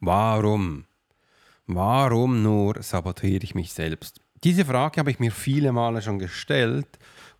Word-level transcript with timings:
Warum? 0.00 0.84
Warum 1.66 2.42
nur 2.42 2.82
sabotiere 2.82 3.42
ich 3.42 3.54
mich 3.54 3.72
selbst? 3.72 4.20
Diese 4.44 4.64
Frage 4.64 5.00
habe 5.00 5.10
ich 5.10 5.18
mir 5.18 5.32
viele 5.32 5.72
Male 5.72 6.02
schon 6.02 6.18
gestellt 6.18 6.86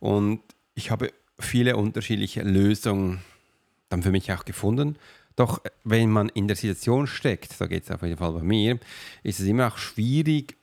und 0.00 0.40
ich 0.74 0.90
habe 0.90 1.12
viele 1.38 1.76
unterschiedliche 1.76 2.42
Lösungen 2.42 3.20
dann 3.88 4.02
für 4.02 4.10
mich 4.10 4.32
auch 4.32 4.44
gefunden. 4.44 4.96
Doch 5.36 5.60
wenn 5.84 6.10
man 6.10 6.30
in 6.30 6.48
der 6.48 6.56
Situation 6.56 7.06
steckt, 7.06 7.52
so 7.52 7.68
geht 7.68 7.84
es 7.84 7.90
auf 7.90 8.02
jeden 8.02 8.16
Fall 8.16 8.32
bei 8.32 8.42
mir, 8.42 8.78
ist 9.22 9.38
es 9.38 9.46
immer 9.46 9.68
auch 9.68 9.78
schwierig 9.78 10.56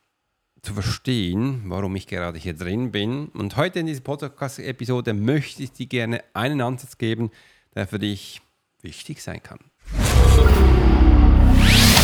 zu 0.64 0.74
verstehen, 0.74 1.64
warum 1.68 1.96
ich 1.96 2.08
gerade 2.08 2.40
hier 2.40 2.56
drin 2.56 2.92
bin. 2.92 3.28
Und 3.28 3.56
heute 3.56 3.80
in 3.80 3.86
dieser 3.86 4.02
Podcast-Episode 4.02 5.14
möchte 5.14 5.62
ich 5.62 5.74
dir 5.74 5.86
gerne 5.86 6.24
einen 6.34 6.62
Ansatz 6.62 6.98
geben, 6.98 7.32
der 7.76 7.86
für 7.86 8.00
dich 8.00 8.42
wichtig 8.82 9.22
sein 9.22 9.44
kann. 9.44 9.60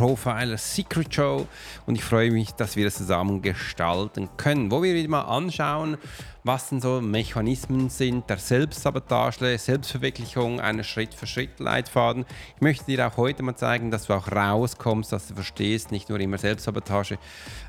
Profiler 0.00 0.56
Secret 0.56 1.14
Show 1.14 1.46
und 1.84 1.94
ich 1.94 2.02
freue 2.02 2.30
mich, 2.30 2.52
dass 2.52 2.74
wir 2.74 2.86
das 2.86 2.94
zusammen 2.94 3.42
gestalten 3.42 4.30
können, 4.38 4.70
wo 4.70 4.82
wir 4.82 4.94
wieder 4.94 5.10
mal 5.10 5.24
anschauen, 5.24 5.98
was 6.44 6.70
denn 6.70 6.80
so 6.80 7.00
Mechanismen 7.00 7.90
sind 7.90 8.28
der 8.30 8.38
Selbstsabotage, 8.38 9.58
Selbstverwirklichung, 9.58 10.60
einer 10.60 10.84
Schritt-für-Schritt-Leitfaden. 10.84 12.24
Ich 12.56 12.62
möchte 12.62 12.86
dir 12.86 13.06
auch 13.06 13.16
heute 13.16 13.42
mal 13.42 13.56
zeigen, 13.56 13.90
dass 13.90 14.06
du 14.06 14.14
auch 14.14 14.32
rauskommst, 14.32 15.12
dass 15.12 15.28
du 15.28 15.34
verstehst, 15.34 15.90
nicht 15.92 16.08
nur 16.08 16.18
immer 16.18 16.38
Selbstsabotage, 16.38 17.18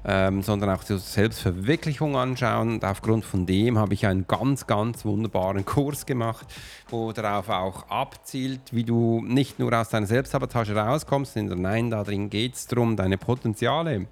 ähm, 0.06 0.42
sondern 0.42 0.70
auch 0.70 0.84
die 0.84 0.98
Selbstverwirklichung 0.98 2.16
anschauen. 2.16 2.76
Und 2.76 2.86
aufgrund 2.86 3.26
von 3.26 3.46
dem 3.46 3.78
habe 3.78 3.94
ich 3.94 4.06
einen 4.06 4.26
ganz, 4.28 4.68
ganz 4.68 5.04
wunderbaren 5.04 5.66
Kurs 5.66 6.06
gemacht, 6.06 6.48
wo 6.90 7.12
darauf 7.12 7.50
auch 7.50 7.90
abzielt, 7.90 8.62
wie 8.72 8.84
du 8.84 9.22
nicht 9.26 9.60
nur 9.60 9.74
aus 9.74 9.90
deiner 9.90 10.08
Selbstsabotage 10.08 10.76
rauskommst, 10.76 11.34
sondern 11.34 11.62
nein, 11.62 11.92
darin 12.22 12.30
geht 12.30 12.56
es 12.56 12.68
darum, 12.68 12.96
deine 12.96 13.18
Potenziale 13.18 14.08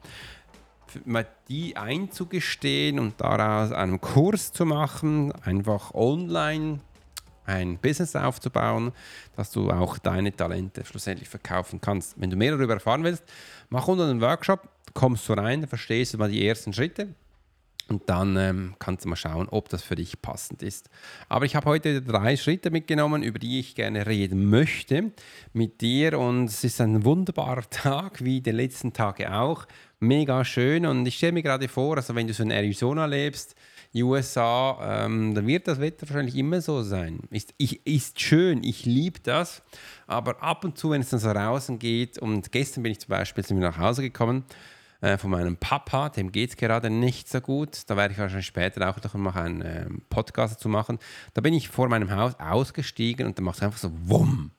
die 1.49 1.77
einzugestehen 1.77 2.97
und 2.97 3.21
daraus 3.21 3.71
einen 3.71 4.01
Kurs 4.01 4.51
zu 4.51 4.65
machen, 4.65 5.31
einfach 5.43 5.93
online 5.93 6.79
ein 7.45 7.77
Business 7.77 8.15
aufzubauen, 8.15 8.91
dass 9.35 9.51
du 9.51 9.69
auch 9.69 9.99
deine 9.99 10.35
Talente 10.35 10.83
schlussendlich 10.85 11.29
verkaufen 11.29 11.79
kannst. 11.79 12.19
Wenn 12.19 12.31
du 12.31 12.35
mehr 12.35 12.55
darüber 12.55 12.73
erfahren 12.73 13.03
willst, 13.03 13.23
mach 13.69 13.87
unter 13.87 14.07
den 14.07 14.19
Workshop, 14.19 14.67
kommst 14.95 15.29
du 15.29 15.33
rein, 15.33 15.67
verstehst 15.67 16.15
du 16.15 16.17
mal 16.17 16.31
die 16.31 16.47
ersten 16.47 16.73
Schritte 16.73 17.09
und 17.89 18.09
dann 18.09 18.37
ähm, 18.37 18.75
kannst 18.79 19.05
du 19.05 19.09
mal 19.09 19.15
schauen, 19.15 19.47
ob 19.49 19.69
das 19.69 19.83
für 19.83 19.95
dich 19.95 20.21
passend 20.21 20.63
ist. 20.63 20.89
Aber 21.27 21.45
ich 21.45 21.55
habe 21.55 21.65
heute 21.65 22.01
drei 22.01 22.37
Schritte 22.37 22.71
mitgenommen, 22.71 23.23
über 23.23 23.39
die 23.39 23.59
ich 23.59 23.75
gerne 23.75 24.05
reden 24.05 24.49
möchte 24.49 25.11
mit 25.53 25.81
dir. 25.81 26.19
Und 26.19 26.45
es 26.45 26.63
ist 26.63 26.81
ein 26.81 27.03
wunderbarer 27.03 27.63
Tag, 27.69 28.23
wie 28.23 28.41
die 28.41 28.51
letzten 28.51 28.93
Tage 28.93 29.33
auch. 29.33 29.65
Mega 29.99 30.45
schön. 30.45 30.85
Und 30.85 31.05
ich 31.05 31.17
stelle 31.17 31.33
mir 31.33 31.43
gerade 31.43 31.67
vor, 31.67 31.97
also 31.97 32.15
wenn 32.15 32.27
du 32.27 32.33
so 32.33 32.43
in 32.43 32.51
Arizona 32.51 33.05
lebst, 33.05 33.55
USA, 33.95 35.05
ähm, 35.05 35.33
dann 35.33 35.47
wird 35.47 35.67
das 35.67 35.79
Wetter 35.79 36.07
wahrscheinlich 36.07 36.35
immer 36.35 36.61
so 36.61 36.83
sein. 36.83 37.21
Ist, 37.31 37.53
ich, 37.57 37.85
ist 37.87 38.19
schön, 38.21 38.63
ich 38.63 38.85
liebe 38.85 39.19
das. 39.23 39.63
Aber 40.05 40.43
ab 40.43 40.63
und 40.63 40.77
zu, 40.77 40.91
wenn 40.91 41.01
es 41.01 41.09
dann 41.09 41.19
so 41.19 41.31
raus 41.31 41.71
geht, 41.79 42.19
und 42.19 42.51
gestern 42.51 42.83
bin 42.83 42.91
ich 42.91 42.99
zum 42.99 43.09
Beispiel 43.09 43.43
nach 43.55 43.77
Hause 43.77 44.03
gekommen, 44.03 44.43
äh, 45.01 45.17
von 45.17 45.31
meinem 45.31 45.57
Papa, 45.57 46.09
dem 46.09 46.31
geht 46.31 46.51
es 46.51 46.57
gerade 46.57 46.89
nicht 46.89 47.29
so 47.29 47.41
gut. 47.41 47.83
Da 47.87 47.95
werde 47.95 48.13
ich 48.13 48.19
wahrscheinlich 48.19 48.47
später 48.47 48.89
auch 48.89 49.13
noch 49.13 49.35
einen 49.35 49.61
äh, 49.61 49.87
Podcast 50.09 50.55
dazu 50.55 50.69
machen. 50.69 50.99
Da 51.33 51.41
bin 51.41 51.53
ich 51.53 51.69
vor 51.69 51.87
meinem 51.89 52.11
Haus 52.11 52.39
ausgestiegen 52.39 53.25
und 53.25 53.37
dann 53.37 53.45
macht 53.45 53.57
es 53.57 53.63
einfach 53.63 53.79
so 53.79 53.91
Wumm. 54.09 54.51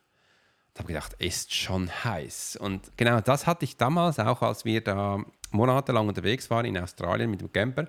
Da 0.75 0.81
habe 0.83 0.93
ich 0.93 0.97
gedacht, 0.97 1.15
ist 1.19 1.55
schon 1.55 1.91
heiß. 2.05 2.57
Und 2.57 2.97
genau 2.97 3.21
das 3.21 3.47
hatte 3.47 3.65
ich 3.65 3.77
damals 3.77 4.19
auch, 4.19 4.41
als 4.43 4.65
wir 4.65 4.81
da 4.83 5.19
monatelang 5.51 6.09
unterwegs 6.09 6.49
waren 6.49 6.65
in 6.65 6.79
Australien 6.79 7.31
mit 7.31 7.41
dem 7.41 7.53
Camper. 7.53 7.87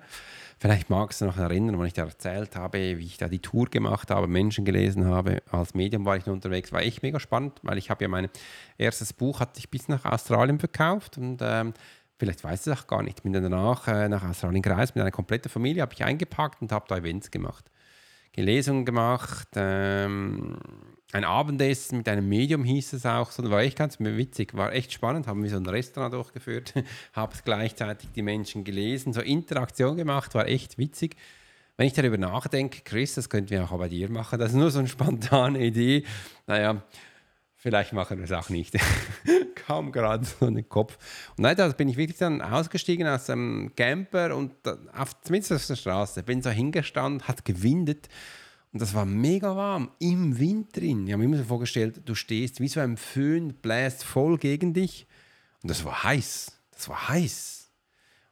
Vielleicht 0.58 0.90
magst 0.90 1.20
du 1.20 1.24
noch 1.24 1.38
erinnern, 1.38 1.78
wann 1.78 1.86
ich 1.86 1.92
da 1.92 2.04
erzählt 2.04 2.54
habe, 2.54 2.98
wie 2.98 3.04
ich 3.04 3.16
da 3.16 3.28
die 3.28 3.40
Tour 3.40 3.66
gemacht 3.66 4.10
habe, 4.10 4.28
Menschen 4.28 4.64
gelesen 4.64 5.06
habe. 5.06 5.42
Als 5.50 5.74
Medium 5.74 6.04
war 6.04 6.16
ich 6.16 6.26
noch 6.26 6.34
unterwegs. 6.34 6.72
War 6.72 6.82
echt 6.82 7.02
mega 7.02 7.18
spannend, 7.18 7.58
weil 7.62 7.78
ich 7.78 7.90
habe 7.90 8.04
ja 8.04 8.08
mein 8.08 8.28
erstes 8.78 9.12
Buch 9.12 9.40
hatte 9.40 9.58
ich 9.58 9.70
bis 9.70 9.88
nach 9.88 10.04
Australien 10.04 10.58
verkauft 10.58 11.18
und 11.18 11.38
ähm, 11.42 11.74
Vielleicht 12.22 12.44
weiß 12.44 12.68
es 12.68 12.78
auch 12.78 12.86
gar 12.86 13.02
nicht. 13.02 13.24
Bin 13.24 13.32
dann 13.32 13.42
danach 13.42 13.88
äh, 13.88 14.08
nach 14.08 14.22
Australien 14.22 14.62
gereist 14.62 14.94
mit 14.94 15.02
einer 15.02 15.10
kompletten 15.10 15.50
Familie, 15.50 15.82
habe 15.82 15.92
ich 15.92 16.04
eingepackt 16.04 16.62
und 16.62 16.70
habe 16.70 16.84
da 16.86 16.96
Events 16.96 17.32
gemacht. 17.32 17.68
Gelesungen 18.30 18.84
gemacht, 18.84 19.48
ähm, 19.56 20.56
ein 21.10 21.24
Abendessen 21.24 21.98
mit 21.98 22.08
einem 22.08 22.28
Medium 22.28 22.62
hieß 22.62 22.92
es 22.92 23.06
auch, 23.06 23.32
so 23.32 23.50
war 23.50 23.62
echt 23.62 23.76
ganz 23.76 23.98
witzig, 23.98 24.54
war 24.54 24.72
echt 24.72 24.92
spannend, 24.92 25.26
haben 25.26 25.42
wir 25.42 25.50
so 25.50 25.56
ein 25.56 25.66
Restaurant 25.66 26.14
durchgeführt, 26.14 26.74
habe 27.12 27.36
gleichzeitig 27.44 28.10
die 28.14 28.22
Menschen 28.22 28.62
gelesen, 28.62 29.12
so 29.12 29.20
Interaktion 29.20 29.96
gemacht, 29.96 30.36
war 30.36 30.46
echt 30.46 30.78
witzig. 30.78 31.16
Wenn 31.76 31.88
ich 31.88 31.92
darüber 31.92 32.18
nachdenke, 32.18 32.82
Chris, 32.84 33.14
das 33.14 33.30
könnten 33.30 33.50
wir 33.50 33.64
auch 33.64 33.76
bei 33.76 33.88
dir 33.88 34.08
machen, 34.08 34.38
das 34.38 34.50
ist 34.50 34.56
nur 34.58 34.70
so 34.70 34.78
eine 34.78 34.86
spontane 34.86 35.58
Idee. 35.58 36.04
Naja, 36.46 36.84
Vielleicht 37.62 37.92
machen 37.92 38.18
wir 38.18 38.24
es 38.24 38.32
auch 38.32 38.48
nicht. 38.48 38.74
Kam 39.66 39.92
gerade 39.92 40.24
so 40.24 40.46
in 40.46 40.54
den 40.54 40.68
Kopf. 40.68 40.98
Und 41.36 41.42
nein, 41.42 41.56
da 41.56 41.68
bin 41.68 41.88
ich 41.88 41.96
wirklich 41.96 42.18
dann 42.18 42.40
ausgestiegen 42.42 43.06
aus 43.06 43.26
dem 43.26 43.72
Camper 43.76 44.36
und 44.36 44.52
auf, 44.94 45.20
zumindest 45.22 45.52
auf 45.52 45.66
der 45.66 45.76
Straße. 45.76 46.22
Bin 46.22 46.42
so 46.42 46.50
hingestanden, 46.50 47.26
hat 47.26 47.44
gewindet 47.44 48.08
und 48.72 48.80
das 48.80 48.94
war 48.94 49.04
mega 49.04 49.54
warm 49.54 49.90
im 49.98 50.38
Wind 50.38 50.74
drin. 50.76 51.06
Ich 51.06 51.12
habe 51.12 51.18
mir 51.18 51.28
immer 51.28 51.36
so 51.36 51.44
vorgestellt, 51.44 52.00
du 52.06 52.14
stehst 52.14 52.60
wie 52.60 52.68
so 52.68 52.80
ein 52.80 52.96
Föhn, 52.96 53.52
bläst 53.54 54.02
voll 54.02 54.38
gegen 54.38 54.72
dich 54.72 55.06
und 55.62 55.70
das 55.70 55.84
war 55.84 56.04
heiß. 56.04 56.58
Das 56.72 56.88
war 56.88 57.08
heiß. 57.08 57.61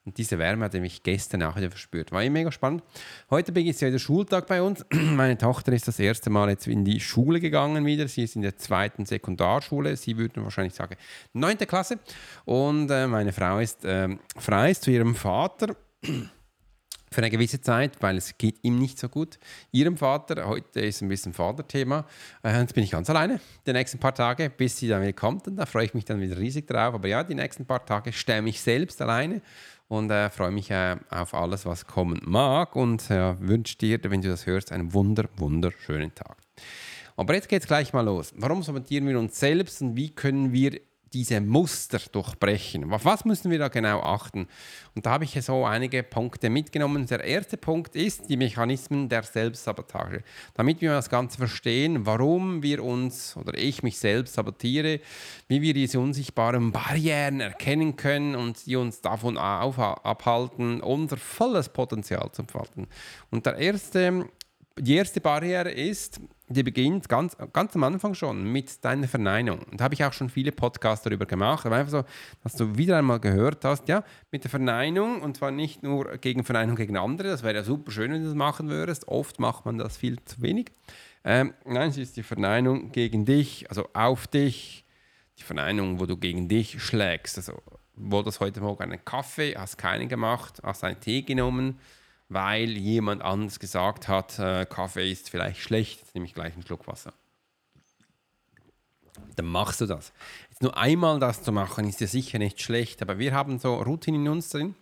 Und 0.06 0.16
diese 0.16 0.38
Wärme 0.38 0.64
hatte 0.64 0.80
mich 0.80 1.02
gestern 1.02 1.42
auch 1.42 1.56
wieder 1.56 1.70
verspürt. 1.70 2.10
War 2.10 2.28
mega 2.30 2.50
spannend. 2.50 2.82
Heute 3.28 3.52
beginnt 3.52 3.80
ja 3.82 3.88
wieder 3.88 3.98
Schultag 3.98 4.46
bei 4.46 4.62
uns. 4.62 4.84
Meine 4.90 5.36
Tochter 5.36 5.72
ist 5.72 5.88
das 5.88 5.98
erste 5.98 6.30
Mal 6.30 6.48
jetzt 6.48 6.66
in 6.66 6.86
die 6.86 7.00
Schule 7.00 7.38
gegangen 7.38 7.84
wieder. 7.84 8.08
Sie 8.08 8.24
ist 8.24 8.34
in 8.34 8.42
der 8.42 8.56
zweiten 8.56 9.04
Sekundarschule. 9.04 9.94
Sie 9.96 10.16
würde 10.16 10.42
wahrscheinlich 10.42 10.74
sagen 10.74 10.96
neunte 11.34 11.66
Klasse. 11.66 11.98
Und 12.46 12.90
äh, 12.90 13.06
meine 13.06 13.32
Frau 13.32 13.58
ist 13.58 13.84
äh, 13.84 14.08
frei 14.36 14.70
ist 14.70 14.84
zu 14.84 14.90
ihrem 14.90 15.14
Vater 15.14 15.76
für 16.02 17.18
eine 17.18 17.30
gewisse 17.30 17.60
Zeit, 17.60 18.00
weil 18.00 18.16
es 18.16 18.38
geht 18.38 18.58
ihm 18.62 18.78
nicht 18.78 18.98
so 18.98 19.08
gut. 19.10 19.38
Ihrem 19.70 19.98
Vater, 19.98 20.46
heute 20.46 20.80
ist 20.80 21.02
ein 21.02 21.08
bisschen 21.08 21.34
Vaterthema, 21.34 22.06
äh, 22.42 22.58
jetzt 22.58 22.74
bin 22.74 22.84
ich 22.84 22.92
ganz 22.92 23.10
alleine 23.10 23.38
die 23.66 23.72
nächsten 23.72 23.98
paar 23.98 24.14
Tage, 24.14 24.48
bis 24.48 24.78
sie 24.78 24.88
dann 24.88 25.02
wieder 25.02 25.12
kommt 25.12 25.46
und 25.46 25.56
da 25.56 25.66
freue 25.66 25.84
ich 25.84 25.92
mich 25.92 26.04
dann 26.04 26.20
wieder 26.20 26.38
riesig 26.38 26.66
drauf. 26.66 26.94
Aber 26.94 27.08
ja, 27.08 27.22
die 27.22 27.34
nächsten 27.34 27.66
paar 27.66 27.84
Tage 27.84 28.12
stemme 28.12 28.48
ich 28.48 28.60
selbst 28.62 29.02
alleine 29.02 29.42
und 29.90 30.08
äh, 30.12 30.30
freue 30.30 30.52
mich 30.52 30.70
äh, 30.70 30.96
auf 31.10 31.34
alles, 31.34 31.66
was 31.66 31.84
kommen 31.84 32.20
mag 32.24 32.76
und 32.76 33.10
äh, 33.10 33.34
wünsche 33.40 33.76
dir, 33.76 33.98
wenn 34.04 34.22
du 34.22 34.28
das 34.28 34.46
hörst, 34.46 34.70
einen 34.70 34.94
wunder, 34.94 35.28
wunderschönen 35.36 36.14
Tag. 36.14 36.36
Aber 37.16 37.34
jetzt 37.34 37.48
geht 37.48 37.62
es 37.62 37.66
gleich 37.66 37.92
mal 37.92 38.02
los. 38.02 38.32
Warum 38.36 38.62
sabotieren 38.62 39.08
wir 39.08 39.18
uns 39.18 39.38
selbst 39.38 39.82
und 39.82 39.96
wie 39.96 40.10
können 40.10 40.52
wir 40.52 40.80
diese 41.12 41.40
Muster 41.40 41.98
durchbrechen. 42.12 42.92
Auf 42.92 43.04
was 43.04 43.24
müssen 43.24 43.50
wir 43.50 43.58
da 43.58 43.68
genau 43.68 44.00
achten? 44.00 44.46
Und 44.94 45.06
da 45.06 45.10
habe 45.10 45.24
ich 45.24 45.40
so 45.42 45.64
einige 45.64 46.02
Punkte 46.02 46.50
mitgenommen. 46.50 47.06
Der 47.06 47.24
erste 47.24 47.56
Punkt 47.56 47.96
ist 47.96 48.28
die 48.28 48.36
Mechanismen 48.36 49.08
der 49.08 49.22
Selbstsabotage. 49.22 50.22
Damit 50.54 50.80
wir 50.80 50.92
das 50.92 51.10
Ganze 51.10 51.38
verstehen, 51.38 52.06
warum 52.06 52.62
wir 52.62 52.84
uns 52.84 53.36
oder 53.36 53.56
ich 53.58 53.82
mich 53.82 53.98
selbst 53.98 54.34
sabotiere, 54.34 55.00
wie 55.48 55.62
wir 55.62 55.74
diese 55.74 55.98
unsichtbaren 55.98 56.72
Barrieren 56.72 57.40
erkennen 57.40 57.96
können 57.96 58.36
und 58.36 58.66
die 58.66 58.76
uns 58.76 59.00
davon 59.00 59.36
abhalten, 59.36 60.80
unser 60.80 61.16
volles 61.16 61.68
Potenzial 61.68 62.30
zu 62.32 62.42
entfalten. 62.42 62.86
Und 63.30 63.46
der 63.46 63.56
erste, 63.56 64.26
die 64.78 64.94
erste 64.94 65.20
Barriere 65.20 65.70
ist, 65.70 66.20
die 66.48 66.62
beginnt 66.64 67.08
ganz, 67.08 67.36
ganz 67.52 67.76
am 67.76 67.84
Anfang 67.84 68.14
schon 68.14 68.44
mit 68.44 68.84
deiner 68.84 69.06
Verneinung. 69.06 69.60
Und 69.70 69.80
da 69.80 69.84
habe 69.84 69.94
ich 69.94 70.04
auch 70.04 70.12
schon 70.12 70.28
viele 70.28 70.50
Podcasts 70.50 71.04
darüber 71.04 71.24
gemacht. 71.24 71.64
Aber 71.64 71.76
einfach 71.76 71.92
so, 71.92 72.04
dass 72.42 72.54
du 72.54 72.76
wieder 72.76 72.98
einmal 72.98 73.20
gehört 73.20 73.64
hast, 73.64 73.88
ja, 73.88 74.02
mit 74.32 74.42
der 74.42 74.50
Verneinung 74.50 75.22
und 75.22 75.36
zwar 75.36 75.52
nicht 75.52 75.82
nur 75.82 76.16
gegen 76.18 76.42
Verneinung 76.42 76.74
gegen 76.74 76.96
andere. 76.96 77.28
Das 77.28 77.42
wäre 77.42 77.54
ja 77.54 77.62
super 77.62 77.92
schön, 77.92 78.12
wenn 78.12 78.22
du 78.22 78.28
das 78.28 78.36
machen 78.36 78.68
würdest. 78.68 79.06
Oft 79.06 79.38
macht 79.38 79.64
man 79.64 79.78
das 79.78 79.96
viel 79.96 80.18
zu 80.24 80.42
wenig. 80.42 80.72
Ähm, 81.22 81.54
nein, 81.64 81.90
es 81.90 81.98
ist 81.98 82.16
die 82.16 82.22
Verneinung 82.22 82.90
gegen 82.90 83.24
dich, 83.24 83.68
also 83.68 83.88
auf 83.92 84.26
dich. 84.26 84.84
Die 85.38 85.44
Verneinung, 85.44 86.00
wo 86.00 86.06
du 86.06 86.16
gegen 86.16 86.48
dich 86.48 86.82
schlägst. 86.82 87.38
Also, 87.38 87.62
wo 87.94 88.22
das 88.22 88.40
heute 88.40 88.60
Morgen 88.60 88.82
einen 88.82 89.04
Kaffee, 89.04 89.54
hast 89.56 89.78
keinen 89.78 90.08
gemacht, 90.08 90.60
hast 90.62 90.84
einen 90.84 91.00
Tee 91.00 91.22
genommen 91.22 91.78
weil 92.30 92.70
jemand 92.70 93.22
anders 93.22 93.58
gesagt 93.58 94.08
hat, 94.08 94.38
äh, 94.38 94.64
Kaffee 94.64 95.10
ist 95.10 95.28
vielleicht 95.28 95.60
schlecht, 95.60 96.00
jetzt 96.00 96.14
nehme 96.14 96.26
ich 96.26 96.32
gleich 96.32 96.54
einen 96.54 96.62
Schluck 96.62 96.86
Wasser. 96.86 97.12
Dann 99.34 99.46
machst 99.46 99.80
du 99.80 99.86
das. 99.86 100.12
Jetzt 100.48 100.62
nur 100.62 100.76
einmal 100.76 101.18
das 101.18 101.42
zu 101.42 101.50
machen, 101.50 101.88
ist 101.88 102.00
ja 102.00 102.06
sicher 102.06 102.38
nicht 102.38 102.62
schlecht, 102.62 103.02
aber 103.02 103.18
wir 103.18 103.34
haben 103.34 103.58
so 103.58 103.74
Routinen 103.74 104.26
in 104.26 104.32
uns 104.32 104.48
drin, 104.48 104.76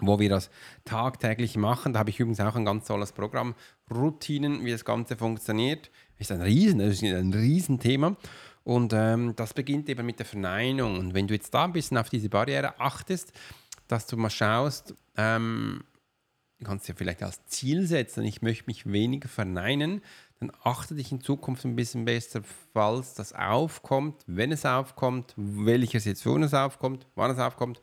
wo 0.00 0.18
wir 0.18 0.30
das 0.30 0.50
tagtäglich 0.86 1.56
machen. 1.58 1.92
Da 1.92 1.98
habe 1.98 2.10
ich 2.10 2.18
übrigens 2.18 2.40
auch 2.40 2.56
ein 2.56 2.64
ganz 2.64 2.86
tolles 2.86 3.12
Programm, 3.12 3.54
Routinen, 3.90 4.64
wie 4.64 4.70
das 4.70 4.86
Ganze 4.86 5.16
funktioniert. 5.16 5.90
Ist 6.18 6.32
ein 6.32 6.40
Riesen, 6.40 6.78
das 6.78 6.94
ist 6.94 7.02
ein 7.02 7.34
Riesenthema. 7.34 8.16
Und 8.64 8.94
ähm, 8.94 9.36
das 9.36 9.52
beginnt 9.52 9.90
eben 9.90 10.06
mit 10.06 10.20
der 10.20 10.26
Verneinung. 10.26 10.98
Und 10.98 11.14
wenn 11.14 11.26
du 11.28 11.34
jetzt 11.34 11.52
da 11.52 11.64
ein 11.64 11.72
bisschen 11.72 11.98
auf 11.98 12.08
diese 12.08 12.30
Barriere 12.30 12.80
achtest, 12.80 13.32
dass 13.88 14.06
du 14.06 14.16
mal 14.16 14.30
schaust, 14.30 14.94
ähm, 15.16 15.82
kannst 16.64 16.88
dir 16.88 16.94
vielleicht 16.94 17.22
als 17.22 17.44
Ziel 17.46 17.86
setzen, 17.86 18.24
ich 18.24 18.42
möchte 18.42 18.64
mich 18.66 18.90
weniger 18.90 19.28
verneinen, 19.28 20.02
dann 20.40 20.52
achte 20.62 20.94
dich 20.94 21.12
in 21.12 21.20
Zukunft 21.20 21.64
ein 21.64 21.76
bisschen 21.76 22.04
besser, 22.04 22.42
falls 22.72 23.14
das 23.14 23.32
aufkommt, 23.32 24.22
wenn 24.26 24.52
es 24.52 24.66
aufkommt, 24.66 25.34
welche 25.36 26.00
Situation 26.00 26.42
es 26.42 26.54
aufkommt, 26.54 27.06
wann 27.14 27.30
es 27.30 27.38
aufkommt, 27.38 27.80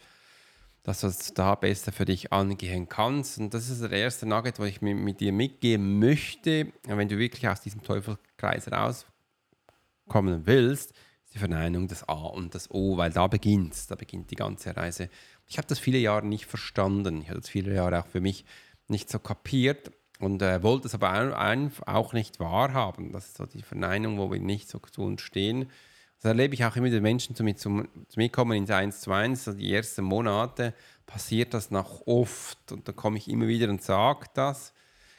dass 0.83 1.01
du 1.01 1.07
es 1.07 1.33
da 1.33 1.55
besser 1.55 1.91
für 1.91 2.05
dich 2.05 2.33
angehen 2.33 2.89
kannst. 2.89 3.37
Und 3.37 3.53
das 3.53 3.69
ist 3.69 3.81
der 3.81 3.91
erste 3.91 4.25
Nugget, 4.25 4.59
was 4.59 4.67
ich 4.67 4.81
mit, 4.81 5.19
dir 5.19 5.31
mitgeben 5.31 5.99
möchte. 5.99 6.73
Wenn 6.83 7.07
du 7.07 7.17
wirklich 7.17 7.47
aus 7.47 7.61
diesem 7.61 7.83
Teufelskreis 7.83 8.71
rauskommen 8.71 10.45
willst, 10.45 10.93
ist 11.29 11.35
die 11.35 11.39
Verneinung 11.39 11.87
das 11.87 12.07
A 12.09 12.13
und 12.13 12.55
das 12.55 12.71
O, 12.71 12.97
weil 12.97 13.11
da 13.11 13.27
beginnt 13.27 13.75
da 13.91 13.95
beginnt 13.95 14.31
die 14.31 14.35
ganze 14.35 14.75
Reise. 14.75 15.09
Ich 15.47 15.57
habe 15.57 15.67
das 15.67 15.77
viele 15.77 15.99
Jahre 15.99 16.25
nicht 16.25 16.45
verstanden. 16.45 17.21
Ich 17.21 17.29
habe 17.29 17.39
das 17.39 17.49
viele 17.49 17.73
Jahre 17.73 17.99
auch 17.99 18.07
für 18.07 18.19
mich 18.19 18.45
nicht 18.89 19.09
so 19.09 19.19
kapiert 19.19 19.91
und 20.19 20.41
äh, 20.41 20.61
wollte 20.63 20.87
es 20.87 20.93
aber 20.93 21.71
auch 21.85 22.13
nicht 22.13 22.39
wahrhaben. 22.39 23.11
Das 23.11 23.27
ist 23.27 23.37
so 23.37 23.45
die 23.45 23.61
Verneinung, 23.61 24.17
wo 24.17 24.31
wir 24.31 24.39
nicht 24.39 24.69
so 24.69 24.79
zu 24.79 25.01
uns 25.01 25.21
stehen. 25.21 25.69
Das 26.17 26.25
erlebe 26.25 26.53
ich 26.53 26.65
auch 26.65 26.75
immer, 26.75 26.89
die 26.89 26.99
Menschen 26.99 27.35
zu 27.35 27.43
mir, 27.43 27.55
zu, 27.55 27.85
zu 28.09 28.19
mir 28.19 28.29
kommen 28.29 28.57
ins 28.57 28.69
1 28.69 28.99
zu 29.01 29.11
1, 29.11 29.45
so 29.45 29.53
die 29.53 29.73
ersten 29.73 30.03
Monate 30.03 30.73
passiert 31.05 31.53
das 31.53 31.71
noch 31.71 32.05
oft 32.07 32.71
und 32.73 32.87
dann 32.87 32.95
komme 32.95 33.17
ich 33.17 33.29
immer 33.29 33.47
wieder 33.47 33.69
und 33.69 33.81
sage 33.81 34.27
das. 34.33 34.73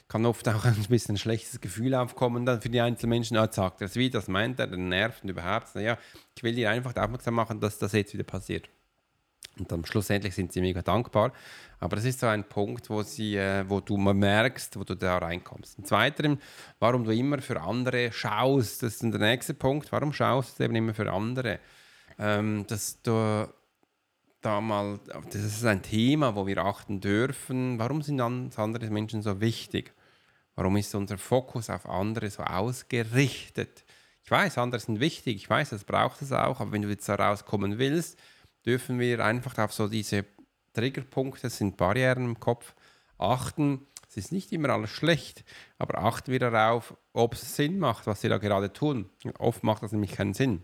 Kann 0.07 0.25
oft 0.25 0.47
auch 0.49 0.65
ein 0.65 0.75
bisschen 0.89 1.15
ein 1.15 1.17
schlechtes 1.17 1.59
Gefühl 1.59 1.95
aufkommen 1.95 2.45
dann 2.45 2.61
für 2.61 2.69
die 2.69 2.81
einzelnen 2.81 3.11
Menschen. 3.11 3.35
Ja, 3.35 3.51
sagt 3.51 3.81
er 3.81 3.85
es 3.85 3.95
wieder, 3.95 4.19
das 4.19 4.27
meint 4.27 4.59
er, 4.59 4.67
dann 4.67 4.89
nervt 4.89 5.23
überhaupt. 5.23 5.73
Naja, 5.73 5.97
ich 6.35 6.43
will 6.43 6.53
dir 6.53 6.69
einfach 6.69 6.95
aufmerksam 6.95 7.33
machen, 7.33 7.59
dass 7.59 7.79
das 7.79 7.93
jetzt 7.93 8.13
wieder 8.13 8.23
passiert. 8.23 8.69
Und 9.57 9.71
dann 9.71 9.85
schlussendlich 9.85 10.33
sind 10.33 10.53
sie 10.53 10.61
mega 10.61 10.81
dankbar. 10.81 11.33
Aber 11.79 11.95
das 11.95 12.05
ist 12.05 12.19
so 12.19 12.27
ein 12.27 12.43
Punkt, 12.43 12.89
wo, 12.89 13.03
sie, 13.03 13.35
äh, 13.35 13.65
wo 13.67 13.79
du 13.79 13.97
merkst, 13.97 14.77
wo 14.77 14.83
du 14.83 14.95
da 14.95 15.17
reinkommst. 15.17 15.77
Und 15.77 15.87
zweitens, 15.87 16.39
warum 16.79 17.03
du 17.03 17.11
immer 17.11 17.39
für 17.39 17.59
andere 17.61 18.11
schaust, 18.11 18.83
das 18.83 18.93
ist 18.93 19.01
der 19.01 19.19
nächste 19.19 19.53
Punkt. 19.53 19.91
Warum 19.91 20.13
schaust 20.13 20.59
du 20.59 20.63
eben 20.63 20.75
immer 20.75 20.93
für 20.93 21.11
andere? 21.11 21.59
Ähm, 22.17 22.65
dass 22.67 23.01
du 23.01 23.47
da 24.41 24.61
mal, 24.61 24.99
das 25.25 25.43
ist 25.43 25.65
ein 25.65 25.81
Thema, 25.81 26.35
wo 26.35 26.47
wir 26.47 26.57
achten 26.59 26.99
dürfen. 26.99 27.77
Warum 27.77 28.01
sind 28.01 28.19
andere 28.21 28.89
Menschen 28.89 29.21
so 29.21 29.39
wichtig? 29.39 29.93
Warum 30.55 30.77
ist 30.77 30.93
unser 30.95 31.17
Fokus 31.17 31.69
auf 31.69 31.87
andere 31.87 32.29
so 32.29 32.43
ausgerichtet? 32.43 33.83
Ich 34.23 34.29
weiß, 34.29 34.57
andere 34.57 34.79
sind 34.79 34.99
wichtig, 34.99 35.37
ich 35.37 35.49
weiß, 35.49 35.71
das 35.71 35.83
braucht 35.83 36.21
es 36.21 36.31
auch, 36.31 36.59
aber 36.59 36.71
wenn 36.71 36.83
du 36.83 36.89
jetzt 36.89 37.09
da 37.09 37.15
rauskommen 37.15 37.79
willst, 37.79 38.19
dürfen 38.65 38.99
wir 38.99 39.23
einfach 39.23 39.57
auf 39.57 39.73
so 39.73 39.87
diese 39.87 40.25
Triggerpunkte, 40.73 41.43
das 41.43 41.57
sind 41.57 41.77
Barrieren 41.77 42.25
im 42.25 42.39
Kopf, 42.39 42.73
achten. 43.17 43.87
Es 44.07 44.17
ist 44.17 44.31
nicht 44.31 44.51
immer 44.51 44.69
alles 44.69 44.89
schlecht, 44.89 45.45
aber 45.77 45.99
achten 45.99 46.31
wir 46.31 46.39
darauf, 46.39 46.97
ob 47.13 47.33
es 47.33 47.55
Sinn 47.55 47.79
macht, 47.79 48.07
was 48.07 48.23
wir 48.23 48.29
da 48.29 48.37
gerade 48.37 48.73
tun. 48.73 49.09
Oft 49.39 49.63
macht 49.63 49.83
das 49.83 49.93
nämlich 49.93 50.11
keinen 50.11 50.33
Sinn. 50.33 50.61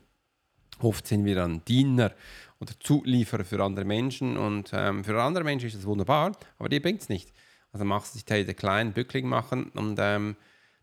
Oft 0.79 1.07
sind 1.07 1.25
wir 1.25 1.35
dann 1.35 1.63
Diener 1.65 2.13
oder 2.59 2.73
Zulieferer 2.79 3.45
für 3.45 3.63
andere 3.63 3.85
Menschen 3.85 4.37
und 4.37 4.71
ähm, 4.73 5.03
für 5.03 5.21
andere 5.21 5.43
Menschen 5.43 5.67
ist 5.67 5.77
das 5.77 5.85
wunderbar, 5.85 6.33
aber 6.59 6.69
dir 6.69 6.81
bringt 6.81 7.01
es 7.01 7.09
nicht. 7.09 7.31
Also 7.71 7.85
machst 7.85 8.13
du 8.13 8.19
dich 8.19 8.45
da 8.45 8.53
klein, 8.53 8.93
Bückling 8.93 9.27
machen 9.27 9.69
und 9.69 9.97
ähm, 9.99 10.35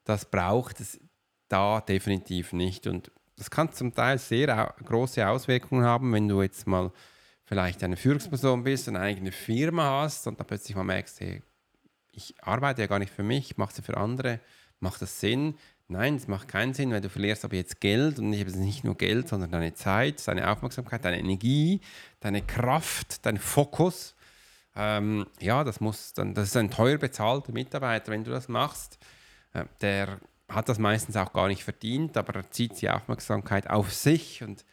das 0.05 0.31
braucht 0.31 0.81
es 0.81 1.01
da 1.49 1.81
definitiv 1.81 2.53
nicht. 2.53 2.87
Und 2.87 3.11
das 3.37 3.51
kann 3.51 3.73
zum 3.73 3.95
Teil 3.95 4.19
sehr 4.19 4.75
große 4.85 5.27
Auswirkungen 5.27 5.85
haben, 5.85 6.13
wenn 6.13 6.29
du 6.29 6.43
jetzt 6.43 6.67
mal 6.67 6.93
vielleicht 7.45 7.83
eine 7.83 7.97
Führungsperson 7.97 8.65
bist 8.65 8.89
und 8.89 8.97
eine 8.97 9.05
eigene 9.05 9.33
Firma 9.33 10.03
hast 10.03 10.27
und 10.27 10.39
dann 10.39 10.47
plötzlich 10.47 10.77
mal 10.77 10.85
merkst, 10.85 11.21
hey, 11.21 11.43
ich 12.13 12.35
arbeite 12.43 12.83
ja 12.83 12.87
gar 12.87 12.99
nicht 12.99 13.13
für 13.13 13.23
mich, 13.23 13.51
ich 13.51 13.57
mache 13.57 13.75
es 13.77 13.85
für 13.85 13.97
andere, 13.97 14.41
macht 14.81 15.03
das 15.03 15.21
Sinn? 15.21 15.57
Nein, 15.87 16.15
es 16.17 16.29
macht 16.29 16.49
keinen 16.49 16.73
Sinn, 16.73 16.93
weil 16.93 17.03
du 17.03 17.11
verlierst 17.11 17.45
aber 17.45 17.57
jetzt 17.57 17.81
Geld 17.81 18.19
und 18.19 18.31
nicht 18.31 18.85
nur 18.85 18.97
Geld, 18.97 19.29
sondern 19.29 19.51
deine 19.51 19.75
Zeit, 19.75 20.27
deine 20.27 20.51
Aufmerksamkeit, 20.51 21.05
deine 21.05 21.19
Energie, 21.19 21.81
deine 22.21 22.41
Kraft, 22.41 23.27
dein 23.27 23.37
Fokus. 23.37 24.15
Ähm, 24.77 25.27
ja, 25.41 25.63
das 25.63 25.81
muss 25.81 26.15
dann, 26.15 26.35
das 26.35 26.49
ist 26.49 26.57
ein 26.57 26.71
teuer 26.71 26.97
bezahlter 26.97 27.53
Mitarbeiter, 27.53 28.13
wenn 28.13 28.25
du 28.25 28.31
das 28.31 28.49
machst. 28.49 28.99
Äh, 29.53 29.67
der 29.83 30.19
hat 30.49 30.69
das 30.69 30.79
meistens 30.79 31.17
auch 31.17 31.33
gar 31.33 31.49
nicht 31.49 31.65
verdient, 31.65 32.17
aber 32.17 32.35
er 32.35 32.51
zieht 32.51 32.81
die 32.81 32.91
Aufmerksamkeit 32.91 33.71
auf 33.71 33.93
sich 33.93 34.43
und 34.43 34.65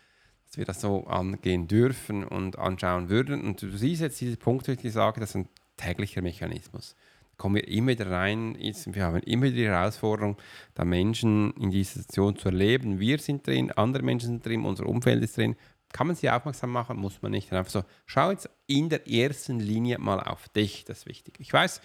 dass 0.45 0.57
wir 0.57 0.65
das 0.65 0.81
so 0.81 1.07
angehen 1.07 1.67
dürfen 1.67 2.25
und 2.25 2.59
anschauen 2.59 3.07
würden. 3.07 3.41
Und 3.41 3.61
du 3.61 3.69
siehst 3.69 4.01
jetzt 4.01 4.19
diese 4.19 4.35
Punkte, 4.35 4.75
die 4.75 4.87
ich 4.87 4.93
sage, 4.93 5.21
das 5.21 5.29
ist 5.29 5.35
ein 5.35 5.49
täglicher 5.77 6.21
Mechanismus. 6.21 6.95
Da 7.31 7.35
kommen 7.37 7.55
wir 7.55 7.67
immer 7.69 7.91
wieder 7.91 8.11
rein, 8.11 8.57
wir 8.59 9.03
haben 9.03 9.21
immer 9.23 9.49
die 9.49 9.65
Herausforderung, 9.65 10.37
da 10.73 10.83
Menschen 10.83 11.53
in 11.53 11.71
dieser 11.71 11.99
Situation 12.01 12.35
zu 12.35 12.49
erleben. 12.49 12.99
Wir 12.99 13.17
sind 13.19 13.47
drin, 13.47 13.71
andere 13.71 14.03
Menschen 14.03 14.27
sind 14.27 14.45
drin, 14.45 14.65
unser 14.65 14.87
Umfeld 14.87 15.23
ist 15.23 15.37
drin. 15.37 15.55
Kann 15.93 16.07
man 16.07 16.17
sie 16.17 16.29
aufmerksam 16.29 16.71
machen, 16.71 16.97
muss 16.97 17.21
man 17.21 17.31
nicht. 17.31 17.51
Einfach 17.53 17.71
so, 17.71 17.83
schau 18.05 18.31
jetzt 18.31 18.49
in 18.67 18.89
der 18.89 19.09
ersten 19.09 19.59
Linie 19.59 19.99
mal 19.99 20.19
auf 20.19 20.49
dich, 20.49 20.83
das 20.83 20.99
ist 20.99 21.05
wichtig. 21.05 21.35
Ich 21.39 21.51
weiß, 21.51 21.81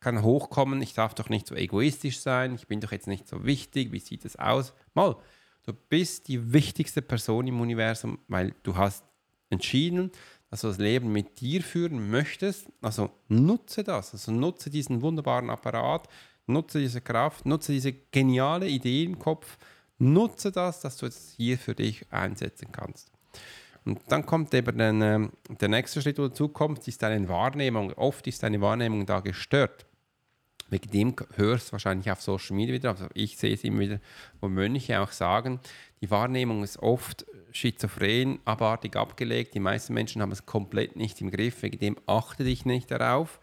kann 0.00 0.22
hochkommen, 0.22 0.82
ich 0.82 0.94
darf 0.94 1.14
doch 1.14 1.28
nicht 1.28 1.46
so 1.46 1.54
egoistisch 1.54 2.20
sein, 2.20 2.54
ich 2.54 2.66
bin 2.66 2.80
doch 2.80 2.92
jetzt 2.92 3.06
nicht 3.06 3.28
so 3.28 3.44
wichtig, 3.44 3.92
wie 3.92 4.00
sieht 4.00 4.24
es 4.24 4.36
aus? 4.36 4.72
Mal, 4.94 5.16
du 5.64 5.72
bist 5.72 6.28
die 6.28 6.52
wichtigste 6.52 7.02
Person 7.02 7.46
im 7.46 7.60
Universum, 7.60 8.18
weil 8.28 8.54
du 8.62 8.76
hast 8.76 9.04
entschieden, 9.50 10.10
dass 10.50 10.62
du 10.62 10.68
das 10.68 10.78
Leben 10.78 11.12
mit 11.12 11.40
dir 11.40 11.62
führen 11.62 12.10
möchtest. 12.10 12.68
Also 12.80 13.10
nutze 13.28 13.84
das, 13.84 14.12
also 14.12 14.32
nutze 14.32 14.70
diesen 14.70 15.02
wunderbaren 15.02 15.50
Apparat, 15.50 16.08
nutze 16.46 16.80
diese 16.80 17.00
Kraft, 17.00 17.46
nutze 17.46 17.72
diese 17.72 17.92
geniale 17.92 18.68
Idee 18.68 19.04
im 19.04 19.18
Kopf, 19.18 19.58
nutze 19.98 20.52
das, 20.52 20.80
dass 20.80 20.96
du 20.96 21.06
es 21.06 21.34
hier 21.36 21.58
für 21.58 21.74
dich 21.74 22.10
einsetzen 22.12 22.72
kannst. 22.72 23.10
Und 23.84 24.00
dann 24.08 24.26
kommt 24.26 24.52
eben 24.54 24.78
dann, 24.78 25.02
äh, 25.02 25.28
der 25.60 25.68
nächste 25.68 26.02
Schritt, 26.02 26.18
wo 26.18 26.28
dazu 26.28 26.48
kommt, 26.48 26.86
ist 26.86 27.02
deine 27.02 27.28
Wahrnehmung. 27.28 27.92
Oft 27.94 28.26
ist 28.26 28.42
deine 28.42 28.60
Wahrnehmung 28.60 29.06
da 29.06 29.20
gestört. 29.20 29.86
Wegen 30.70 30.90
dem 30.90 31.16
hörst 31.36 31.68
du 31.68 31.72
wahrscheinlich 31.72 32.10
auf 32.10 32.20
Social 32.20 32.54
Media 32.54 32.74
wieder, 32.74 32.90
also 32.90 33.06
ich 33.14 33.38
sehe 33.38 33.54
es 33.54 33.64
immer 33.64 33.80
wieder, 33.80 34.00
wo 34.40 34.48
Mönche 34.48 35.00
auch 35.00 35.12
sagen, 35.12 35.60
die 36.02 36.10
Wahrnehmung 36.10 36.62
ist 36.62 36.78
oft 36.78 37.24
schizophren, 37.52 38.38
abartig 38.44 38.94
abgelegt. 38.94 39.54
Die 39.54 39.60
meisten 39.60 39.94
Menschen 39.94 40.20
haben 40.20 40.32
es 40.32 40.44
komplett 40.44 40.96
nicht 40.96 41.20
im 41.22 41.30
Griff, 41.30 41.62
wegen 41.62 41.78
dem 41.78 41.96
achte 42.06 42.44
dich 42.44 42.66
nicht 42.66 42.90
darauf. 42.90 43.40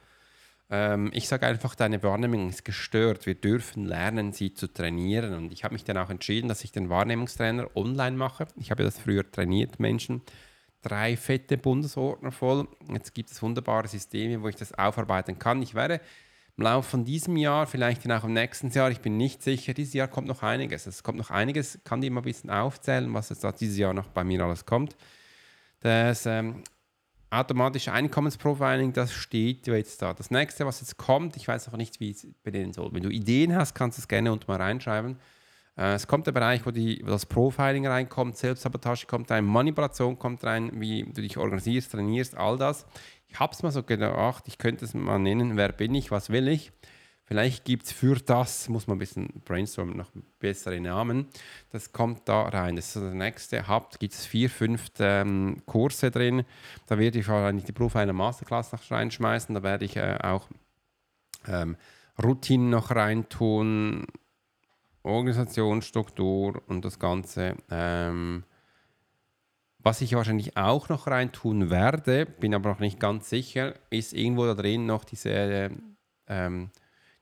Ähm, 0.69 1.11
ich 1.13 1.27
sage 1.27 1.45
einfach, 1.45 1.75
deine 1.75 2.01
Wahrnehmung 2.03 2.49
ist 2.49 2.65
gestört. 2.65 3.25
Wir 3.25 3.35
dürfen 3.35 3.85
lernen, 3.85 4.33
sie 4.33 4.53
zu 4.53 4.67
trainieren. 4.67 5.33
Und 5.33 5.53
ich 5.53 5.63
habe 5.63 5.73
mich 5.73 5.83
dann 5.83 5.97
auch 5.97 6.09
entschieden, 6.09 6.47
dass 6.47 6.63
ich 6.63 6.71
den 6.71 6.89
Wahrnehmungstrainer 6.89 7.75
online 7.75 8.17
mache. 8.17 8.47
Ich 8.57 8.71
habe 8.71 8.83
das 8.83 8.99
früher 8.99 9.29
trainiert, 9.29 9.79
Menschen. 9.79 10.21
Drei 10.81 11.17
fette 11.17 11.57
Bundesordner 11.57 12.31
voll. 12.31 12.67
Jetzt 12.91 13.13
gibt 13.13 13.31
es 13.31 13.41
wunderbare 13.41 13.87
Systeme, 13.87 14.41
wo 14.41 14.47
ich 14.47 14.55
das 14.55 14.73
aufarbeiten 14.73 15.39
kann. 15.39 15.61
Ich 15.61 15.73
werde 15.73 15.99
im 16.57 16.63
Laufe 16.63 16.89
von 16.89 17.05
diesem 17.05 17.35
Jahr, 17.37 17.67
vielleicht 17.67 18.09
auch 18.09 18.23
im 18.23 18.33
nächsten 18.33 18.69
Jahr, 18.69 18.89
ich 18.89 19.01
bin 19.01 19.17
nicht 19.17 19.43
sicher, 19.43 19.73
dieses 19.73 19.93
Jahr 19.93 20.07
kommt 20.07 20.27
noch 20.27 20.41
einiges. 20.41 20.87
Es 20.87 21.03
kommt 21.03 21.17
noch 21.17 21.29
einiges, 21.29 21.79
kann 21.83 22.01
dir 22.01 22.11
mal 22.11 22.21
ein 22.21 22.23
bisschen 22.23 22.49
aufzählen, 22.49 23.13
was 23.13 23.29
jetzt 23.29 23.45
dieses 23.59 23.77
Jahr 23.77 23.93
noch 23.93 24.07
bei 24.07 24.23
mir 24.23 24.41
alles 24.41 24.65
kommt. 24.65 24.95
Das 25.81 26.25
ähm, 26.25 26.63
automatische 27.39 27.91
Einkommensprofiling, 27.91 28.93
das 28.93 29.13
steht 29.13 29.67
jetzt 29.67 30.01
da. 30.01 30.13
Das 30.13 30.31
nächste, 30.31 30.65
was 30.65 30.81
jetzt 30.81 30.97
kommt, 30.97 31.35
ich 31.37 31.47
weiß 31.47 31.67
noch 31.67 31.77
nicht, 31.77 31.99
wie 31.99 32.11
es 32.11 32.27
benennen 32.43 32.73
soll. 32.73 32.93
Wenn 32.93 33.03
du 33.03 33.09
Ideen 33.09 33.55
hast, 33.55 33.75
kannst 33.75 33.97
du 33.97 34.01
es 34.01 34.07
gerne 34.07 34.31
unten 34.31 34.49
mal 34.49 34.61
reinschreiben. 34.61 35.17
Äh, 35.77 35.93
es 35.93 36.07
kommt 36.07 36.27
der 36.27 36.31
Bereich, 36.31 36.65
wo, 36.65 36.71
die, 36.71 37.01
wo 37.03 37.09
das 37.09 37.25
Profiling 37.25 37.87
reinkommt, 37.87 38.37
Selbstsabotage 38.37 39.05
kommt 39.07 39.29
rein, 39.31 39.45
Manipulation 39.45 40.17
kommt 40.17 40.43
rein, 40.43 40.71
wie 40.79 41.03
du 41.03 41.21
dich 41.21 41.37
organisierst, 41.37 41.91
trainierst, 41.91 42.37
all 42.37 42.57
das. 42.57 42.85
Ich 43.27 43.39
habe 43.39 43.53
es 43.53 43.63
mal 43.63 43.71
so 43.71 43.83
gedacht, 43.83 44.45
ich 44.47 44.57
könnte 44.57 44.85
es 44.85 44.93
mal 44.93 45.19
nennen, 45.19 45.57
wer 45.57 45.71
bin 45.71 45.93
ich, 45.93 46.11
was 46.11 46.29
will 46.29 46.47
ich. 46.47 46.71
Vielleicht 47.27 47.65
gibt 47.65 47.85
es 47.85 47.91
für 47.91 48.15
das, 48.17 48.69
muss 48.69 48.85
man 48.85 48.97
ein 48.97 48.99
bisschen 48.99 49.27
brainstormen, 49.45 49.97
noch 49.97 50.11
bessere 50.39 50.79
Namen. 50.79 51.27
Das 51.71 51.91
kommt 51.91 52.29
da 52.29 52.43
rein. 52.43 52.75
Das 52.75 52.95
ist 52.95 53.03
das 53.03 53.13
nächste. 53.15 53.67
Habt, 53.67 53.99
gibt 53.99 54.13
es 54.13 54.27
vier, 54.27 54.47
fünf 54.47 54.91
ähm, 54.99 55.63
Kurse 55.65 56.11
drin. 56.11 56.43
Da 56.85 56.99
werde 56.99 57.17
ich 57.17 57.27
wahrscheinlich 57.27 57.65
die 57.65 57.71
Profiler 57.71 58.13
Masterclass 58.13 58.71
noch 58.71 58.91
reinschmeißen. 58.91 59.55
Da 59.55 59.63
werde 59.63 59.85
ich 59.85 59.95
äh, 59.95 60.19
auch 60.21 60.47
ähm, 61.47 61.77
Routinen 62.23 62.69
noch 62.69 62.91
reintun, 62.91 64.05
Organisation, 65.01 65.81
Struktur 65.81 66.61
und 66.67 66.85
das 66.85 66.99
Ganze. 66.99 67.55
Ähm, 67.71 68.43
was 69.79 70.01
ich 70.01 70.13
wahrscheinlich 70.13 70.57
auch 70.57 70.89
noch 70.89 71.07
reintun 71.07 71.71
werde, 71.71 72.27
bin 72.27 72.53
aber 72.53 72.69
noch 72.69 72.79
nicht 72.79 72.99
ganz 72.99 73.31
sicher, 73.31 73.73
ist 73.89 74.13
irgendwo 74.13 74.45
da 74.45 74.53
drin 74.53 74.85
noch 74.85 75.05
diese 75.05 75.71
ähm, 76.27 76.69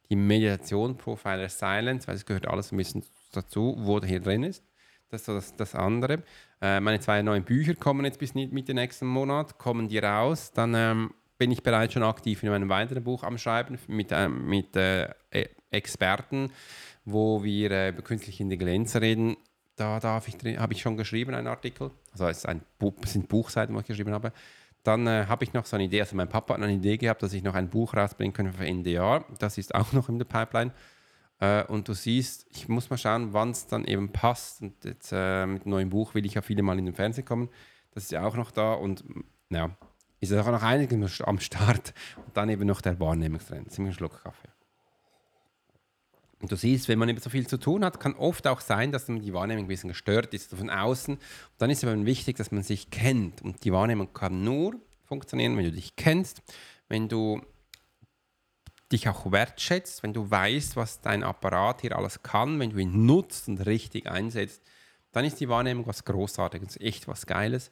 die 0.10 0.16
Meditation 0.16 0.98
Profiler 0.98 1.50
Silence, 1.50 2.08
weil 2.08 2.16
es 2.16 2.26
gehört 2.26 2.48
alles 2.48 2.72
ein 2.72 2.78
bisschen 2.78 3.04
dazu, 3.32 3.76
wo 3.80 4.00
da 4.00 4.08
hier 4.08 4.20
drin 4.20 4.44
ist. 4.44 4.64
Das 5.10 5.22
ist 5.22 5.26
so 5.26 5.34
das, 5.34 5.56
das 5.56 5.76
andere. 5.76 6.24
Äh, 6.62 6.80
meine 6.80 7.00
zwei 7.00 7.22
neuen 7.22 7.44
Bücher 7.44 7.76
kommen 7.76 8.06
jetzt 8.06 8.20
bis 8.20 8.34
Mitte 8.34 8.74
nächsten 8.74 9.06
Monat, 9.06 9.58
kommen 9.58 9.88
die 9.88 10.00
raus. 10.00 10.52
Dann 10.54 10.74
ähm, 10.76 11.14
bin 11.38 11.52
ich 11.52 11.62
bereits 11.62 11.94
schon 11.94 12.04
aktiv 12.04 12.42
in 12.44 12.50
meinem 12.50 12.70
weiteren 12.70 13.04
Buch 13.04 13.24
am 13.24 13.38
Schreiben 13.38 13.78
mit, 13.88 14.12
äh, 14.12 14.30
mit 14.30 14.76
äh, 14.76 15.10
e-, 15.32 15.50
Experten, 15.72 16.52
wo 17.06 17.44
wir 17.44 17.72
äh, 17.72 17.90
über 17.90 18.02
künstliche 18.02 18.44
Intelligenz 18.44 18.96
reden. 18.96 19.38
Da 19.76 20.02
habe 20.02 20.74
ich 20.74 20.82
schon 20.82 20.98
geschrieben, 20.98 21.34
einen 21.34 21.48
Artikel. 21.48 21.92
Also 22.12 22.28
es, 22.28 22.46
ein 22.46 22.62
Buch, 22.78 22.94
sind 23.06 23.28
Buchseiten, 23.28 23.76
wo 23.76 23.80
ich 23.80 23.88
geschrieben 23.88 24.14
habe. 24.14 24.32
Dann 24.84 25.08
äh, 25.08 25.26
habe 25.28 25.44
ich 25.46 25.54
noch 25.54 25.66
so 25.66 25.78
eine 25.78 25.86
Idee, 25.86 26.02
also 26.02 26.16
mein 26.16 26.28
Papa 26.28 26.54
hat 26.54 26.62
eine 26.62 26.74
Idee 26.74 26.98
gehabt, 26.98 27.24
dass 27.24 27.34
ich 27.34 27.42
noch 27.42 27.56
ein 27.56 27.70
Buch 27.70 27.96
rausbringen 27.96 28.34
könnte 28.34 28.54
für 28.54 28.66
NDR. 28.66 29.26
Das 29.40 29.58
ist 29.58 29.74
auch 29.74 29.92
noch 29.94 30.10
in 30.10 30.18
der 30.18 30.26
Pipeline. 30.26 30.72
Äh, 31.40 31.64
und 31.66 31.88
du 31.88 31.94
siehst, 31.94 32.46
ich 32.52 32.68
muss 32.68 32.90
mal 32.90 32.98
schauen, 32.98 33.34
wann 33.34 33.52
es 33.52 33.66
dann 33.68 33.86
eben 33.86 34.12
passt. 34.12 34.62
Und 34.62 34.84
jetzt 34.84 35.12
äh, 35.14 35.46
mit 35.46 35.66
dem 35.66 35.72
neuen 35.72 35.90
Buch 35.90 36.16
will 36.16 36.26
ich 36.26 36.34
ja 36.34 36.42
viele 36.42 36.64
Mal 36.64 36.78
in 36.80 36.86
den 36.86 36.96
Fernsehen 36.96 37.26
kommen. 37.26 37.50
Das 37.92 38.04
ist 38.04 38.12
ja 38.12 38.26
auch 38.26 38.36
noch 38.36 38.52
da 38.52 38.74
und 38.74 39.04
ja, 39.50 39.70
ist 40.20 40.34
auch 40.34 40.48
noch 40.48 40.64
einiges 40.64 41.22
am 41.22 41.40
Start. 41.40 41.94
Und 42.26 42.36
dann 42.36 42.50
eben 42.50 42.66
noch 42.66 42.82
der 42.82 43.00
Wahrnehmungstrend. 43.00 43.72
Ziemlich 43.72 43.96
Schluck 43.96 44.24
Kaffee. 44.24 44.53
Und 46.44 46.52
du 46.52 46.58
siehst, 46.58 46.90
wenn 46.90 47.00
man 47.00 47.08
eben 47.08 47.22
so 47.22 47.30
viel 47.30 47.48
zu 47.48 47.58
tun 47.58 47.86
hat, 47.86 48.02
kann 48.02 48.16
oft 48.16 48.48
auch 48.48 48.60
sein, 48.60 48.92
dass 48.92 49.06
die 49.06 49.34
Wahrnehmung 49.34 49.64
ein 49.64 49.70
bisschen 49.70 49.88
gestört 49.88 50.34
ist 50.34 50.54
von 50.54 50.70
außen. 50.70 51.16
Und 51.16 51.22
dann 51.58 51.70
ist 51.70 51.86
es 51.86 51.90
eben 51.90 52.06
wichtig, 52.06 52.36
dass 52.36 52.52
man 52.52 52.64
sich 52.64 52.90
kennt. 52.90 53.42
Und 53.42 53.64
die 53.64 53.72
Wahrnehmung 53.72 54.12
kann 54.12 54.44
nur 54.44 54.76
funktionieren, 55.06 55.56
wenn 55.56 55.64
du 55.64 55.72
dich 55.72 55.96
kennst, 55.96 56.42
wenn 56.90 57.08
du 57.08 57.42
dich 58.92 59.08
auch 59.08 59.32
wertschätzt, 59.32 60.04
wenn 60.04 60.12
du 60.12 60.30
weißt, 60.30 60.76
was 60.76 61.00
dein 61.00 61.24
Apparat 61.24 61.80
hier 61.80 61.96
alles 61.96 62.24
kann, 62.24 62.60
wenn 62.60 62.72
du 62.72 62.78
ihn 62.78 63.06
nutzt 63.06 63.48
und 63.48 63.66
richtig 63.66 64.10
einsetzt, 64.10 64.62
dann 65.14 65.24
ist 65.24 65.40
die 65.40 65.48
Wahrnehmung 65.48 65.88
was 65.88 66.04
Großartiges, 66.04 66.78
echt 66.82 67.08
was 67.08 67.26
Geiles. 67.26 67.72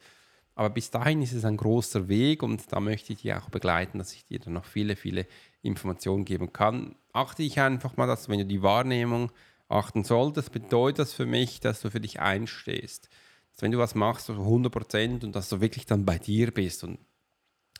Aber 0.54 0.70
bis 0.70 0.90
dahin 0.90 1.22
ist 1.22 1.32
es 1.32 1.44
ein 1.44 1.56
großer 1.56 2.08
Weg 2.08 2.42
und 2.42 2.72
da 2.72 2.80
möchte 2.80 3.12
ich 3.12 3.22
dich 3.22 3.34
auch 3.34 3.48
begleiten, 3.48 3.98
dass 3.98 4.12
ich 4.12 4.26
dir 4.26 4.38
dann 4.38 4.52
noch 4.52 4.66
viele, 4.66 4.96
viele 4.96 5.26
Informationen 5.62 6.24
geben 6.24 6.52
kann. 6.52 6.94
Achte 7.12 7.42
ich 7.42 7.58
einfach 7.58 7.96
mal, 7.96 8.06
dass 8.06 8.28
wenn 8.28 8.38
du 8.38 8.46
die 8.46 8.62
Wahrnehmung 8.62 9.32
achten 9.68 10.04
solltest, 10.04 10.52
bedeutet 10.52 10.98
das 11.00 11.14
für 11.14 11.26
mich, 11.26 11.60
dass 11.60 11.80
du 11.80 11.90
für 11.90 12.00
dich 12.00 12.20
einstehst. 12.20 13.08
Dass 13.52 13.62
wenn 13.62 13.72
du 13.72 13.78
was 13.78 13.94
machst, 13.94 14.26
so 14.26 14.34
100% 14.34 15.24
und 15.24 15.34
dass 15.34 15.48
du 15.48 15.60
wirklich 15.60 15.86
dann 15.86 16.04
bei 16.04 16.18
dir 16.18 16.50
bist 16.52 16.84
und 16.84 16.98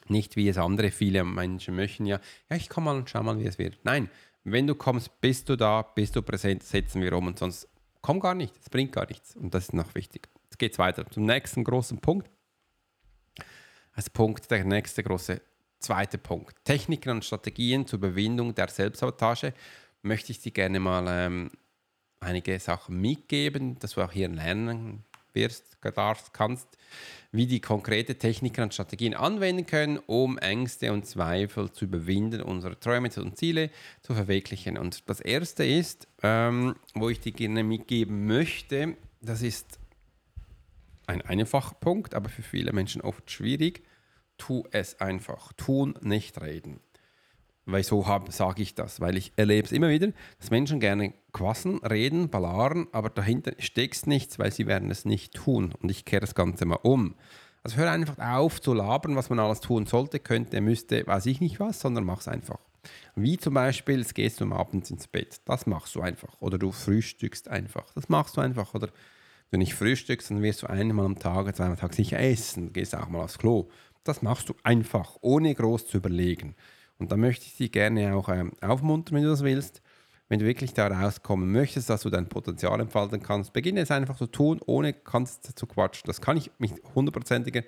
nicht 0.08 0.36
wie 0.36 0.48
es 0.48 0.58
andere 0.58 0.90
viele 0.90 1.24
Menschen 1.24 1.76
möchten, 1.76 2.06
ja, 2.06 2.20
ja, 2.50 2.56
ich 2.56 2.68
komme 2.68 2.86
mal 2.86 2.96
und 2.96 3.10
schau 3.10 3.22
mal, 3.22 3.38
wie 3.38 3.46
es 3.46 3.58
wird. 3.58 3.78
Nein, 3.84 4.10
wenn 4.44 4.66
du 4.66 4.74
kommst, 4.74 5.20
bist 5.20 5.48
du 5.48 5.56
da, 5.56 5.82
bist 5.82 6.16
du 6.16 6.22
präsent, 6.22 6.62
setzen 6.62 7.02
wir 7.02 7.12
um 7.12 7.28
und 7.28 7.38
sonst 7.38 7.68
komm 8.00 8.18
gar 8.18 8.34
nicht, 8.34 8.54
es 8.60 8.68
bringt 8.68 8.92
gar 8.92 9.06
nichts 9.06 9.36
und 9.36 9.54
das 9.54 9.64
ist 9.64 9.74
noch 9.74 9.94
wichtig. 9.94 10.28
Jetzt 10.44 10.58
geht 10.58 10.72
es 10.72 10.78
weiter 10.78 11.08
zum 11.10 11.24
nächsten 11.24 11.62
großen 11.62 11.98
Punkt. 11.98 12.28
Als 13.94 14.08
Punkt, 14.08 14.50
der 14.50 14.64
nächste 14.64 15.02
große 15.02 15.40
Zweiter 15.78 16.18
Punkt. 16.18 16.64
Techniken 16.64 17.10
und 17.10 17.24
Strategien 17.24 17.86
zur 17.86 17.98
Überwindung 17.98 18.54
der 18.54 18.68
Selbstsabotage. 18.68 19.52
Möchte 20.02 20.32
ich 20.32 20.40
dir 20.40 20.52
gerne 20.52 20.80
mal 20.80 21.06
ähm, 21.08 21.50
einige 22.20 22.58
Sachen 22.58 23.00
mitgeben, 23.00 23.78
dass 23.80 23.92
du 23.92 24.02
auch 24.02 24.12
hier 24.12 24.28
lernen 24.28 25.04
wirst, 25.34 25.76
darfst, 25.94 26.32
kannst, 26.32 26.68
wie 27.32 27.46
die 27.46 27.60
konkrete 27.60 28.16
Techniken 28.16 28.64
und 28.64 28.74
Strategien 28.74 29.14
anwenden 29.14 29.66
können, 29.66 29.98
um 30.06 30.38
Ängste 30.38 30.92
und 30.92 31.06
Zweifel 31.06 31.72
zu 31.72 31.86
überwinden, 31.86 32.42
unsere 32.42 32.78
Träume 32.78 33.10
und 33.16 33.36
Ziele 33.36 33.70
zu 34.02 34.14
verwirklichen. 34.14 34.78
Und 34.78 35.08
das 35.08 35.20
erste 35.20 35.64
ist, 35.64 36.06
ähm, 36.22 36.76
wo 36.94 37.08
ich 37.08 37.20
dir 37.20 37.32
gerne 37.32 37.64
mitgeben 37.64 38.26
möchte, 38.26 38.96
das 39.20 39.42
ist 39.42 39.78
ein 41.06 41.22
einfacher 41.22 41.74
Punkt, 41.74 42.14
aber 42.14 42.28
für 42.28 42.42
viele 42.42 42.72
Menschen 42.72 43.02
oft 43.02 43.30
schwierig 43.30 43.82
tu 44.42 44.64
es 44.72 45.00
einfach. 45.00 45.52
Tun, 45.52 45.94
nicht 46.00 46.40
reden. 46.40 46.80
Wieso 47.64 48.04
sage 48.30 48.62
ich 48.62 48.74
das? 48.74 49.00
Weil 49.00 49.16
ich 49.16 49.32
erlebe 49.36 49.66
es 49.66 49.72
immer 49.72 49.88
wieder, 49.88 50.08
dass 50.40 50.50
Menschen 50.50 50.80
gerne 50.80 51.14
quassen, 51.32 51.78
reden, 51.78 52.28
ballaren, 52.28 52.88
aber 52.90 53.08
dahinter 53.08 53.52
steckt 53.58 54.08
nichts, 54.08 54.40
weil 54.40 54.50
sie 54.50 54.66
werden 54.66 54.90
es 54.90 55.04
nicht 55.04 55.34
tun. 55.34 55.72
Und 55.80 55.90
ich 55.90 56.04
kehre 56.04 56.22
das 56.22 56.34
Ganze 56.34 56.64
mal 56.64 56.80
um. 56.82 57.14
Also 57.62 57.76
hör 57.76 57.92
einfach 57.92 58.18
auf 58.18 58.60
zu 58.60 58.74
labern, 58.74 59.14
was 59.14 59.30
man 59.30 59.38
alles 59.38 59.60
tun 59.60 59.86
sollte, 59.86 60.18
könnte, 60.18 60.60
müsste, 60.60 61.06
weiß 61.06 61.26
ich 61.26 61.40
nicht 61.40 61.60
was, 61.60 61.78
sondern 61.78 62.02
mach 62.02 62.18
es 62.18 62.26
einfach. 62.26 62.58
Wie 63.14 63.38
zum 63.38 63.54
Beispiel, 63.54 64.00
es 64.00 64.12
gehst 64.12 64.40
du 64.40 64.52
abends 64.52 64.90
ins 64.90 65.06
Bett. 65.06 65.40
Das 65.44 65.66
machst 65.66 65.94
du 65.94 66.00
einfach. 66.00 66.34
Oder 66.40 66.58
du 66.58 66.72
frühstückst 66.72 67.46
einfach. 67.46 67.92
Das 67.94 68.08
machst 68.08 68.36
du 68.36 68.40
einfach. 68.40 68.74
Oder 68.74 68.88
du 69.52 69.58
nicht 69.58 69.74
frühstückst, 69.74 70.30
dann 70.30 70.42
wirst 70.42 70.62
du 70.62 70.66
einmal 70.66 71.06
am 71.06 71.18
Tag, 71.18 71.54
zweimal 71.54 71.74
am 71.74 71.78
Tag 71.78 71.94
sicher 71.94 72.18
essen. 72.18 72.72
Gehst 72.72 72.96
auch 72.96 73.08
mal 73.08 73.22
aufs 73.22 73.38
Klo. 73.38 73.68
Das 74.02 74.22
machst 74.22 74.48
du 74.48 74.54
einfach, 74.64 75.16
ohne 75.20 75.54
groß 75.54 75.86
zu 75.86 75.98
überlegen. 75.98 76.56
Und 76.98 77.12
da 77.12 77.16
möchte 77.16 77.46
ich 77.46 77.56
dich 77.56 77.72
gerne 77.72 78.16
auch 78.16 78.28
ähm, 78.28 78.52
aufmuntern, 78.60 79.16
wenn 79.16 79.24
du 79.24 79.30
das 79.30 79.44
willst. 79.44 79.82
Wenn 80.28 80.38
du 80.38 80.46
wirklich 80.46 80.72
da 80.72 80.86
rauskommen 80.86 81.52
möchtest, 81.52 81.90
dass 81.90 82.02
du 82.02 82.10
dein 82.10 82.28
Potenzial 82.28 82.80
entfalten 82.80 83.22
kannst, 83.22 83.52
beginne 83.52 83.80
es 83.80 83.90
einfach 83.90 84.16
zu 84.16 84.26
tun, 84.26 84.60
ohne 84.64 84.94
ganz 84.94 85.40
zu 85.42 85.66
quatschen. 85.66 86.06
Das 86.06 86.22
kann 86.22 86.38
ich 86.38 86.50
mit 86.58 86.72
hundertprozentiger 86.94 87.62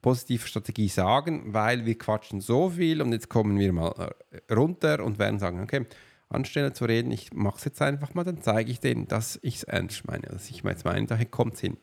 positiver 0.00 0.46
Strategie 0.46 0.88
sagen, 0.88 1.54
weil 1.54 1.86
wir 1.86 1.98
quatschen 1.98 2.40
so 2.40 2.70
viel 2.70 3.02
und 3.02 3.12
jetzt 3.12 3.28
kommen 3.28 3.58
wir 3.58 3.72
mal 3.72 4.12
äh, 4.30 4.54
runter 4.54 5.02
und 5.02 5.18
werden 5.18 5.40
sagen, 5.40 5.60
okay, 5.62 5.86
anstelle 6.28 6.72
zu 6.72 6.84
reden, 6.84 7.10
ich 7.10 7.32
mache 7.32 7.58
es 7.58 7.64
jetzt 7.64 7.82
einfach 7.82 8.14
mal, 8.14 8.24
dann 8.24 8.40
zeige 8.42 8.70
ich 8.70 8.80
denen, 8.80 9.06
dass 9.08 9.38
ich 9.42 9.56
es 9.56 9.64
ernst 9.64 10.06
meine, 10.06 10.22
dass 10.22 10.50
ich 10.50 10.62
jetzt 10.62 10.84
meine, 10.84 11.06
daher 11.06 11.26
kommt 11.26 11.54
es 11.54 11.60
hin. 11.60 11.76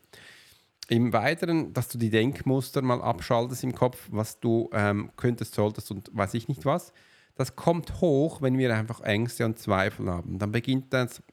Im 0.89 1.13
Weiteren, 1.13 1.73
dass 1.73 1.87
du 1.87 1.97
die 1.97 2.09
Denkmuster 2.09 2.81
mal 2.81 3.01
abschaltest 3.01 3.63
im 3.63 3.73
Kopf, 3.73 4.09
was 4.11 4.39
du 4.39 4.69
ähm, 4.73 5.11
könntest, 5.15 5.55
solltest 5.55 5.89
und 5.91 6.09
weiß 6.13 6.33
ich 6.33 6.47
nicht 6.47 6.65
was. 6.65 6.91
Das 7.35 7.55
kommt 7.55 8.01
hoch, 8.01 8.41
wenn 8.41 8.57
wir 8.57 8.75
einfach 8.75 8.99
Ängste 9.01 9.45
und 9.45 9.57
Zweifel 9.57 10.09
haben. 10.09 10.37
Dann 10.37 10.51
beginnt 10.51 10.91
das 10.93 11.23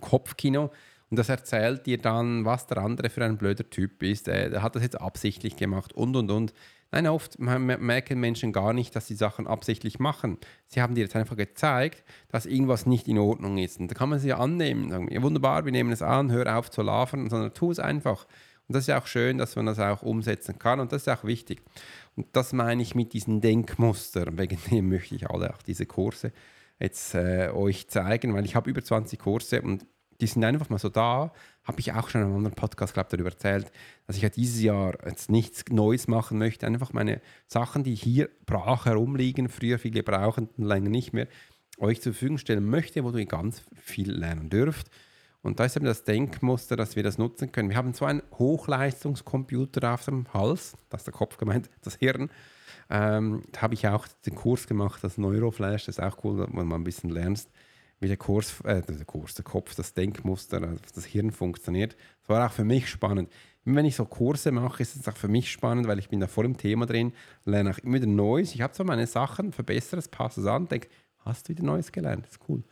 Kopfkino 0.00 0.70
und 1.10 1.18
das 1.18 1.28
erzählt 1.28 1.86
dir 1.86 1.98
dann, 1.98 2.44
was 2.44 2.66
der 2.66 2.78
andere 2.78 3.10
für 3.10 3.24
ein 3.24 3.36
blöder 3.36 3.68
Typ 3.68 4.02
ist. 4.02 4.28
Äh, 4.28 4.50
der 4.50 4.62
hat 4.62 4.76
das 4.76 4.82
jetzt 4.82 5.00
absichtlich 5.00 5.56
gemacht 5.56 5.92
und 5.92 6.16
und 6.16 6.30
und. 6.30 6.52
Nein, 6.92 7.06
oft 7.06 7.38
merken 7.38 8.18
Menschen 8.18 8.52
gar 8.52 8.72
nicht, 8.72 8.96
dass 8.96 9.06
sie 9.06 9.14
Sachen 9.14 9.46
absichtlich 9.46 10.00
machen. 10.00 10.38
Sie 10.66 10.82
haben 10.82 10.96
dir 10.96 11.02
jetzt 11.02 11.14
einfach 11.14 11.36
gezeigt, 11.36 12.02
dass 12.28 12.46
irgendwas 12.46 12.84
nicht 12.84 13.06
in 13.06 13.18
Ordnung 13.18 13.58
ist. 13.58 13.78
Und 13.78 13.92
da 13.92 13.94
kann 13.94 14.08
man 14.08 14.18
sie 14.18 14.32
annehmen. 14.32 14.90
Sagen, 14.90 15.08
ja, 15.08 15.22
wunderbar, 15.22 15.64
wir 15.64 15.70
nehmen 15.70 15.92
es 15.92 16.02
an, 16.02 16.32
hör 16.32 16.58
auf 16.58 16.68
zu 16.68 16.82
laufen, 16.82 17.30
sondern 17.30 17.54
tu 17.54 17.70
es 17.70 17.78
einfach. 17.78 18.26
Und 18.66 18.74
das 18.74 18.84
ist 18.84 18.88
ja 18.88 19.00
auch 19.00 19.06
schön, 19.06 19.38
dass 19.38 19.54
man 19.54 19.66
das 19.66 19.78
auch 19.78 20.02
umsetzen 20.02 20.58
kann 20.58 20.80
und 20.80 20.90
das 20.90 21.02
ist 21.02 21.08
auch 21.08 21.22
wichtig. 21.22 21.60
Und 21.60 21.80
Und 22.20 22.36
das 22.36 22.52
meine 22.52 22.82
ich 22.82 22.94
mit 22.94 23.14
diesen 23.14 23.40
Denkmustern. 23.40 24.36
Wegen 24.36 24.58
dem 24.70 24.90
möchte 24.90 25.14
ich 25.14 25.30
alle 25.30 25.54
auch 25.54 25.62
diese 25.62 25.86
Kurse 25.86 26.32
jetzt 26.78 27.14
äh, 27.14 27.48
euch 27.48 27.88
zeigen, 27.88 28.34
weil 28.34 28.44
ich 28.44 28.54
habe 28.54 28.68
über 28.68 28.82
20 28.82 29.18
Kurse 29.18 29.62
und 29.62 29.86
die 30.20 30.26
sind 30.26 30.44
einfach 30.44 30.68
mal 30.70 30.78
so 30.78 30.88
da. 30.88 31.32
Habe 31.64 31.80
ich 31.80 31.92
auch 31.92 32.08
schon 32.08 32.20
in 32.20 32.26
einem 32.28 32.36
anderen 32.36 32.54
Podcast, 32.54 32.94
glaube 32.94 33.08
darüber 33.10 33.30
erzählt, 33.30 33.70
dass 34.06 34.16
ich 34.16 34.22
ja 34.22 34.28
dieses 34.28 34.62
Jahr 34.62 34.94
jetzt 35.06 35.30
nichts 35.30 35.64
Neues 35.70 36.08
machen 36.08 36.38
möchte. 36.38 36.66
Einfach 36.66 36.92
meine 36.92 37.20
Sachen, 37.46 37.84
die 37.84 37.94
hier 37.94 38.28
brach 38.46 38.86
herumliegen, 38.86 39.48
früher 39.48 39.78
viele 39.78 40.02
brauchen, 40.02 40.48
länger 40.56 40.90
nicht 40.90 41.12
mehr, 41.12 41.28
euch 41.78 42.00
zur 42.00 42.12
Verfügung 42.12 42.38
stellen 42.38 42.64
möchte, 42.64 43.04
wo 43.04 43.10
ihr 43.10 43.26
ganz 43.26 43.62
viel 43.74 44.10
lernen 44.10 44.50
dürft. 44.50 44.90
Und 45.42 45.58
da 45.58 45.64
ist 45.64 45.76
eben 45.76 45.86
das 45.86 46.04
Denkmuster, 46.04 46.76
dass 46.76 46.96
wir 46.96 47.02
das 47.02 47.16
nutzen 47.16 47.50
können. 47.50 47.70
Wir 47.70 47.76
haben 47.76 47.94
so 47.94 48.04
einen 48.04 48.22
Hochleistungscomputer 48.38 49.94
auf 49.94 50.04
dem 50.04 50.32
Hals, 50.34 50.76
das 50.90 51.00
ist 51.00 51.06
der 51.06 51.14
Kopf 51.14 51.38
gemeint, 51.38 51.70
das 51.82 51.96
Hirn. 51.96 52.30
Ähm, 52.90 53.44
da 53.52 53.62
habe 53.62 53.74
ich 53.74 53.86
auch 53.88 54.06
den 54.26 54.34
Kurs 54.34 54.66
gemacht, 54.66 55.02
das 55.02 55.16
Neuroflash, 55.16 55.86
das 55.86 55.98
ist 55.98 56.04
auch 56.04 56.24
cool, 56.24 56.46
wenn 56.52 56.66
man 56.66 56.80
ein 56.80 56.84
bisschen 56.84 57.10
lernst, 57.10 57.48
wie 58.00 58.08
der 58.08 58.16
Kurs, 58.16 58.60
äh, 58.62 58.82
der 58.82 59.04
Kurs, 59.04 59.34
der 59.34 59.44
Kopf, 59.44 59.74
das 59.74 59.94
Denkmuster, 59.94 60.60
das 60.94 61.04
Hirn 61.04 61.30
funktioniert. 61.30 61.96
Das 62.22 62.30
war 62.30 62.46
auch 62.46 62.52
für 62.52 62.64
mich 62.64 62.88
spannend. 62.88 63.30
Wenn 63.64 63.84
ich 63.84 63.94
so 63.94 64.06
Kurse 64.06 64.50
mache, 64.52 64.82
ist 64.82 64.96
es 64.96 65.06
auch 65.06 65.16
für 65.16 65.28
mich 65.28 65.50
spannend, 65.52 65.86
weil 65.86 65.98
ich 65.98 66.08
bin 66.08 66.18
da 66.18 66.26
voll 66.26 66.46
im 66.46 66.56
Thema 66.56 66.86
drin, 66.86 67.12
lerne 67.44 67.70
auch 67.70 67.78
immer 67.78 67.96
wieder 67.96 68.06
Neues. 68.06 68.54
Ich 68.54 68.62
habe 68.62 68.74
so 68.74 68.84
meine 68.84 69.06
Sachen, 69.06 69.52
verbessere 69.52 69.98
es, 69.98 70.08
passe 70.08 70.40
es 70.40 70.46
an, 70.46 70.66
denke, 70.66 70.88
hast 71.18 71.48
du 71.48 71.50
wieder 71.50 71.62
Neues 71.62 71.92
gelernt, 71.92 72.24
das 72.24 72.32
ist 72.32 72.40
cool. 72.48 72.64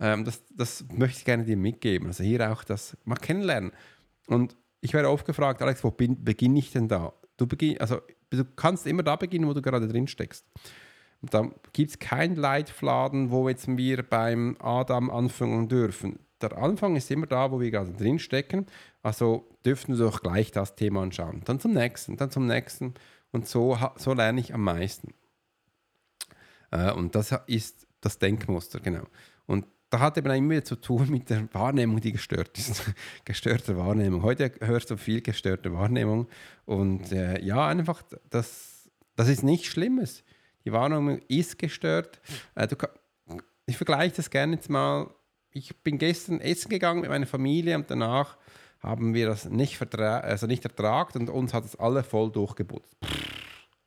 Ähm, 0.00 0.24
das, 0.24 0.42
das 0.54 0.84
möchte 0.92 1.18
ich 1.18 1.24
gerne 1.24 1.44
dir 1.44 1.56
mitgeben. 1.56 2.08
Also 2.08 2.22
hier 2.22 2.52
auch 2.52 2.62
das 2.62 2.96
mal 3.04 3.16
kennenlernen. 3.16 3.72
Und 4.26 4.56
ich 4.82 4.92
werde 4.92 5.08
oft 5.08 5.24
gefragt, 5.24 5.62
Alex, 5.62 5.82
wo 5.82 5.90
beginne 5.90 6.58
ich 6.58 6.72
denn 6.72 6.88
da? 6.88 7.14
Du, 7.38 7.46
beginn, 7.46 7.80
also, 7.80 8.00
du 8.28 8.44
kannst 8.44 8.86
immer 8.86 9.02
da 9.02 9.16
beginnen, 9.16 9.48
wo 9.48 9.54
du 9.54 9.62
gerade 9.62 9.88
drin 9.88 10.06
steckst. 10.06 10.44
Da 11.30 11.50
gibt 11.72 11.90
es 11.90 11.98
keinen 11.98 12.36
Leitfladen, 12.36 13.30
wo 13.30 13.48
jetzt 13.48 13.66
wir 13.68 14.02
beim 14.02 14.56
Adam 14.60 15.10
anfangen 15.10 15.68
dürfen. 15.68 16.18
Der 16.40 16.56
Anfang 16.58 16.96
ist 16.96 17.10
immer 17.10 17.26
da, 17.26 17.50
wo 17.50 17.60
wir 17.60 17.70
gerade 17.70 17.92
drin 17.92 18.18
stecken. 18.18 18.66
Also 19.02 19.46
dürften 19.64 19.96
wir 19.96 20.04
doch 20.04 20.20
gleich 20.22 20.50
das 20.50 20.74
Thema 20.76 21.02
anschauen. 21.02 21.42
Dann 21.44 21.60
zum 21.60 21.72
nächsten, 21.72 22.16
dann 22.16 22.30
zum 22.30 22.46
nächsten. 22.46 22.94
Und 23.32 23.46
so, 23.46 23.78
so 23.96 24.12
lerne 24.12 24.40
ich 24.40 24.54
am 24.54 24.62
meisten. 24.62 25.14
Äh, 26.70 26.92
und 26.92 27.14
das 27.14 27.34
ist 27.46 27.86
das 28.00 28.18
Denkmuster, 28.18 28.80
genau. 28.80 29.04
Und 29.46 29.66
da 29.90 30.00
hat 30.00 30.18
eben 30.18 30.30
immer 30.32 30.64
zu 30.64 30.74
tun 30.76 31.08
mit 31.08 31.30
der 31.30 31.52
Wahrnehmung, 31.54 32.00
die 32.00 32.10
gestört 32.10 32.58
ist. 32.58 32.82
gestörte 33.24 33.76
Wahrnehmung. 33.76 34.22
Heute 34.22 34.52
hörst 34.60 34.90
du 34.90 34.96
viel 34.96 35.22
gestörte 35.22 35.72
Wahrnehmung. 35.72 36.26
Und 36.64 37.12
äh, 37.12 37.40
ja, 37.40 37.68
einfach, 37.68 38.02
das, 38.28 38.90
das 39.14 39.28
ist 39.28 39.44
nichts 39.44 39.66
Schlimmes. 39.66 40.23
Die 40.64 40.72
Wahrnehmung 40.72 41.20
ist 41.28 41.58
gestört. 41.58 42.20
Äh, 42.54 42.66
du, 42.66 42.76
ich 43.66 43.76
vergleiche 43.76 44.16
das 44.16 44.30
gerne 44.30 44.54
jetzt 44.54 44.70
mal. 44.70 45.10
Ich 45.50 45.76
bin 45.82 45.98
gestern 45.98 46.40
essen 46.40 46.68
gegangen 46.68 47.00
mit 47.00 47.10
meiner 47.10 47.26
Familie 47.26 47.76
und 47.76 47.90
danach 47.90 48.36
haben 48.80 49.14
wir 49.14 49.26
das 49.26 49.46
nicht, 49.46 49.80
also 49.96 50.46
nicht 50.46 50.64
ertragt 50.64 51.16
und 51.16 51.30
uns 51.30 51.54
hat 51.54 51.64
es 51.64 51.76
alle 51.76 52.02
voll 52.02 52.30
durchgeputzt. 52.30 52.96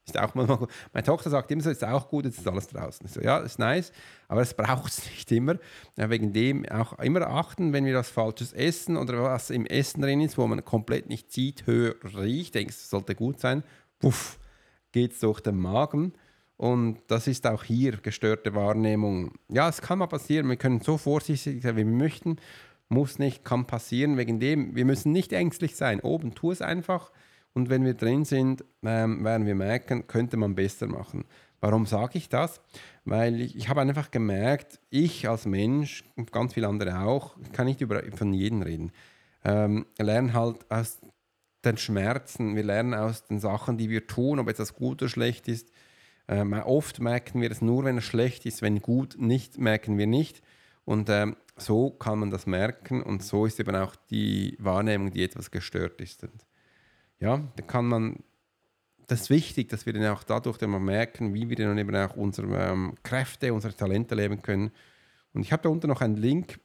Ist 0.05 0.17
auch 0.17 0.33
mal, 0.35 0.47
meine 0.93 1.05
Tochter 1.05 1.29
sagt 1.29 1.51
immer 1.51 1.61
so, 1.61 1.69
ist 1.69 1.83
auch 1.83 2.07
gut, 2.07 2.23
jetzt 2.23 2.39
ist 2.39 2.47
alles 2.47 2.67
draußen. 2.67 3.05
Ich 3.05 3.11
so, 3.11 3.21
ja, 3.21 3.39
ist 3.39 3.59
nice, 3.59 3.91
aber 4.29 4.41
es 4.41 4.53
braucht 4.53 4.91
es 4.93 5.05
nicht 5.09 5.31
immer. 5.33 5.57
Ja, 5.97 6.09
wegen 6.09 6.31
dem 6.31 6.65
auch 6.69 6.97
immer 6.99 7.27
achten, 7.27 7.73
wenn 7.73 7.85
wir 7.85 7.95
was 7.95 8.09
Falsches 8.09 8.53
essen 8.53 8.95
oder 8.95 9.21
was 9.21 9.49
im 9.49 9.65
Essen 9.65 10.01
drin 10.01 10.21
ist, 10.21 10.37
wo 10.37 10.47
man 10.47 10.63
komplett 10.63 11.09
nicht 11.09 11.31
sieht, 11.33 11.67
hört, 11.67 11.97
riecht, 12.15 12.55
denkst, 12.55 12.75
es 12.75 12.89
sollte 12.89 13.15
gut 13.15 13.41
sein, 13.41 13.63
puff, 13.99 14.39
geht 14.93 15.11
es 15.11 15.19
durch 15.19 15.41
den 15.41 15.57
Magen. 15.57 16.13
Und 16.57 16.99
das 17.07 17.27
ist 17.27 17.45
auch 17.45 17.63
hier 17.63 17.97
gestörte 17.97 18.55
Wahrnehmung. 18.55 19.33
Ja, 19.47 19.69
es 19.69 19.81
kann 19.81 19.99
mal 19.99 20.07
passieren, 20.07 20.49
wir 20.49 20.57
können 20.57 20.81
so 20.81 20.97
vorsichtig 20.97 21.61
sein, 21.61 21.75
wie 21.75 21.85
wir 21.85 21.85
möchten, 21.85 22.37
muss 22.89 23.19
nicht, 23.19 23.45
kann 23.45 23.67
passieren, 23.67 24.17
wegen 24.17 24.39
dem, 24.39 24.75
wir 24.75 24.85
müssen 24.85 25.11
nicht 25.11 25.33
ängstlich 25.33 25.75
sein. 25.75 25.99
Oben, 25.99 26.33
tu 26.33 26.51
es 26.51 26.61
einfach 26.61 27.11
und 27.53 27.69
wenn 27.69 27.85
wir 27.85 27.93
drin 27.93 28.23
sind, 28.25 28.63
ähm, 28.83 29.23
werden 29.23 29.45
wir 29.45 29.55
merken, 29.55 30.07
könnte 30.07 30.37
man 30.37 30.55
besser 30.55 30.87
machen. 30.87 31.25
Warum 31.59 31.85
sage 31.85 32.17
ich 32.17 32.29
das? 32.29 32.61
Weil 33.03 33.41
ich, 33.41 33.55
ich 33.55 33.69
habe 33.69 33.81
einfach 33.81 34.11
gemerkt, 34.11 34.79
ich 34.89 35.27
als 35.27 35.45
Mensch 35.45 36.03
und 36.15 36.31
ganz 36.31 36.53
viele 36.53 36.67
andere 36.67 36.99
auch, 36.99 37.35
ich 37.43 37.51
kann 37.51 37.65
nicht 37.65 37.81
über, 37.81 38.03
von 38.15 38.33
jedem 38.33 38.61
reden, 38.61 38.91
ähm, 39.43 39.85
lernen 39.97 40.33
halt 40.33 40.69
aus 40.69 40.99
den 41.65 41.77
Schmerzen, 41.77 42.55
wir 42.55 42.63
lernen 42.63 42.93
aus 42.93 43.25
den 43.25 43.39
Sachen, 43.39 43.77
die 43.77 43.89
wir 43.89 44.05
tun, 44.05 44.39
ob 44.39 44.49
etwas 44.49 44.75
gut 44.75 45.01
oder 45.01 45.09
schlecht 45.09 45.47
ist. 45.47 45.71
Ähm, 46.27 46.53
oft 46.53 46.99
merken 46.99 47.41
wir 47.41 47.51
es 47.51 47.61
nur, 47.61 47.85
wenn 47.85 47.97
es 47.97 48.03
schlecht 48.03 48.45
ist, 48.45 48.61
wenn 48.61 48.81
gut 48.81 49.15
nicht, 49.17 49.57
merken 49.57 49.97
wir 49.97 50.07
nicht. 50.07 50.41
Und 50.83 51.09
ähm, 51.09 51.35
so 51.57 51.89
kann 51.89 52.19
man 52.19 52.31
das 52.31 52.45
merken 52.45 53.01
und 53.01 53.23
so 53.23 53.45
ist 53.45 53.59
eben 53.59 53.75
auch 53.75 53.95
die 54.09 54.55
Wahrnehmung, 54.59 55.11
die 55.11 55.23
etwas 55.23 55.51
gestört 55.51 55.99
ist. 56.01 56.23
Und 56.23 56.45
ja, 57.19 57.41
da 57.55 57.63
kann 57.63 57.85
man, 57.85 58.23
das 59.07 59.21
ist 59.21 59.29
wichtig, 59.29 59.69
dass 59.69 59.85
wir 59.85 59.93
dann 59.93 60.05
auch 60.07 60.23
dadurch 60.23 60.57
dann 60.57 60.69
mal 60.69 60.79
merken, 60.79 61.33
wie 61.33 61.49
wir 61.49 61.55
dann 61.55 61.77
eben 61.77 61.95
auch 61.95 62.15
unsere 62.15 62.55
ähm, 62.55 62.95
Kräfte, 63.03 63.53
unsere 63.53 63.75
Talente 63.75 64.15
leben 64.15 64.41
können. 64.41 64.71
Und 65.33 65.41
ich 65.41 65.51
habe 65.51 65.63
da 65.63 65.69
unten 65.69 65.87
noch 65.87 66.01
einen 66.01 66.17
Link 66.17 66.59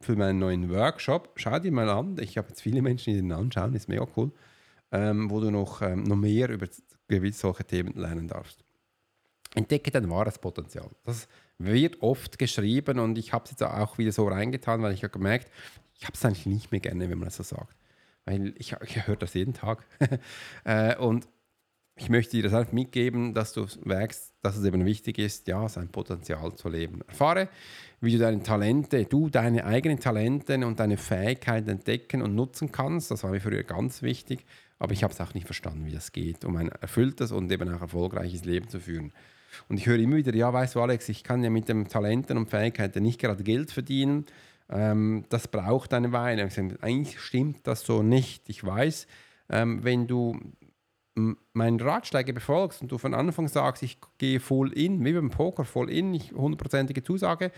für 0.00 0.16
meinen 0.16 0.38
neuen 0.38 0.70
Workshop. 0.70 1.32
Schau 1.36 1.58
dir 1.58 1.72
mal 1.72 1.88
an. 1.88 2.16
Ich 2.20 2.38
habe 2.38 2.48
jetzt 2.48 2.62
viele 2.62 2.82
Menschen, 2.82 3.12
die 3.12 3.20
den 3.20 3.32
anschauen, 3.32 3.74
ist 3.74 3.88
mega 3.88 4.06
cool, 4.16 4.32
ähm, 4.92 5.30
wo 5.30 5.40
du 5.40 5.50
noch, 5.50 5.82
ähm, 5.82 6.04
noch 6.04 6.16
mehr 6.16 6.48
über 6.48 6.68
gewisse 7.08 7.38
solche 7.38 7.64
Themen 7.64 7.94
lernen 7.94 8.28
darfst. 8.28 8.67
Entdecke 9.54 9.90
dein 9.90 10.10
wahres 10.10 10.38
Potenzial. 10.38 10.88
Das 11.04 11.28
wird 11.58 12.02
oft 12.02 12.38
geschrieben 12.38 12.98
und 12.98 13.18
ich 13.18 13.32
habe 13.32 13.44
es 13.44 13.52
jetzt 13.52 13.62
auch 13.62 13.98
wieder 13.98 14.12
so 14.12 14.28
reingetan, 14.28 14.82
weil 14.82 14.92
ich 14.92 15.02
habe 15.02 15.12
gemerkt, 15.12 15.50
ich 15.94 16.04
habe 16.04 16.14
es 16.14 16.24
eigentlich 16.24 16.46
nicht 16.46 16.70
mehr 16.70 16.80
gerne, 16.80 17.10
wenn 17.10 17.18
man 17.18 17.26
das 17.26 17.36
so 17.36 17.42
sagt 17.42 17.78
weil 18.28 18.54
ich, 18.58 18.74
ich 18.84 19.06
höre 19.06 19.16
das 19.16 19.34
jeden 19.34 19.54
Tag. 19.54 19.84
äh, 20.64 20.96
und 20.96 21.26
ich 21.96 22.10
möchte 22.10 22.36
dir 22.36 22.44
das 22.44 22.54
einfach 22.54 22.72
mitgeben, 22.72 23.34
dass 23.34 23.52
du 23.54 23.66
merkst, 23.84 24.34
dass 24.42 24.56
es 24.56 24.64
eben 24.64 24.84
wichtig 24.84 25.18
ist, 25.18 25.48
ja, 25.48 25.68
sein 25.68 25.88
Potenzial 25.88 26.54
zu 26.54 26.68
leben. 26.68 27.00
Erfahre, 27.08 27.48
wie 28.00 28.12
du 28.12 28.18
deine 28.18 28.42
Talente, 28.42 29.04
du 29.04 29.30
deine 29.30 29.64
eigenen 29.64 29.98
Talente 29.98 30.64
und 30.64 30.78
deine 30.78 30.96
Fähigkeiten 30.96 31.70
entdecken 31.70 32.22
und 32.22 32.36
nutzen 32.36 32.70
kannst. 32.70 33.10
Das 33.10 33.24
war 33.24 33.30
mir 33.30 33.40
früher 33.40 33.64
ganz 33.64 34.02
wichtig, 34.02 34.44
aber 34.78 34.92
ich 34.92 35.02
habe 35.02 35.12
es 35.12 35.20
auch 35.20 35.34
nicht 35.34 35.46
verstanden, 35.46 35.86
wie 35.86 35.92
das 35.92 36.12
geht, 36.12 36.44
um 36.44 36.56
ein 36.56 36.68
erfülltes 36.68 37.32
und 37.32 37.50
eben 37.50 37.74
auch 37.74 37.80
erfolgreiches 37.80 38.44
Leben 38.44 38.68
zu 38.68 38.78
führen. 38.78 39.12
Und 39.68 39.78
ich 39.78 39.86
höre 39.86 39.98
immer 39.98 40.16
wieder, 40.16 40.34
ja, 40.34 40.52
weißt 40.52 40.74
du, 40.74 40.80
Alex, 40.80 41.08
ich 41.08 41.24
kann 41.24 41.42
ja 41.42 41.50
mit 41.50 41.68
den 41.68 41.88
Talenten 41.88 42.36
und 42.36 42.50
Fähigkeiten 42.50 43.02
nicht 43.02 43.20
gerade 43.20 43.42
Geld 43.42 43.70
verdienen, 43.70 44.26
ähm, 44.70 45.24
das 45.28 45.48
braucht 45.48 45.94
eine 45.94 46.12
Weile. 46.12 46.44
Gesagt, 46.44 46.82
eigentlich 46.82 47.18
stimmt 47.20 47.66
das 47.66 47.82
so 47.82 48.02
nicht. 48.02 48.48
Ich 48.48 48.64
weiß, 48.64 49.06
ähm, 49.48 49.82
wenn 49.82 50.06
du 50.06 50.38
meinen 51.52 51.80
Ratschläge 51.80 52.32
befolgst 52.32 52.82
und 52.82 52.92
du 52.92 52.98
von 52.98 53.14
Anfang 53.14 53.48
sagst, 53.48 53.82
ich 53.82 53.98
gehe 54.18 54.40
voll 54.40 54.72
in, 54.72 55.04
wie 55.04 55.12
beim 55.12 55.30
Poker, 55.30 55.64
voll 55.64 55.90
in, 55.90 56.14
ich 56.14 56.32
hundertprozentige 56.32 57.02
Zusage, 57.02 57.50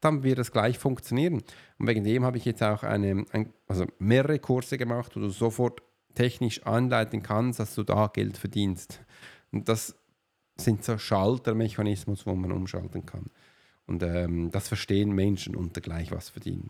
dann 0.00 0.22
wird 0.22 0.38
das 0.38 0.52
gleich 0.52 0.78
funktionieren. 0.78 1.42
Und 1.78 1.86
wegen 1.86 2.04
dem 2.04 2.24
habe 2.24 2.36
ich 2.36 2.44
jetzt 2.44 2.62
auch 2.62 2.82
eine, 2.82 3.24
ein, 3.32 3.52
also 3.66 3.86
mehrere 3.98 4.38
Kurse 4.38 4.76
gemacht, 4.76 5.16
wo 5.16 5.20
du 5.20 5.30
sofort 5.30 5.82
technisch 6.14 6.62
anleiten 6.64 7.22
kannst, 7.22 7.60
dass 7.60 7.74
du 7.74 7.82
da 7.82 8.08
Geld 8.08 8.36
verdienst. 8.36 9.00
Und 9.50 9.68
das 9.68 9.96
sind 10.56 10.84
so 10.84 10.98
Schaltermechanismen, 10.98 12.16
wo 12.24 12.34
man 12.34 12.52
umschalten 12.52 13.04
kann. 13.06 13.26
Und 13.86 14.02
ähm, 14.02 14.50
das 14.50 14.68
verstehen 14.68 15.12
Menschen 15.12 15.54
unter 15.54 15.80
gleich 15.80 16.10
was 16.10 16.30
verdienen. 16.30 16.68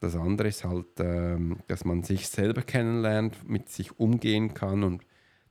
Das 0.00 0.14
andere 0.14 0.48
ist 0.48 0.64
halt, 0.64 0.86
ähm, 1.00 1.58
dass 1.66 1.84
man 1.84 2.02
sich 2.04 2.28
selber 2.28 2.62
kennenlernt, 2.62 3.48
mit 3.48 3.68
sich 3.68 3.98
umgehen 3.98 4.54
kann 4.54 4.84
und 4.84 5.02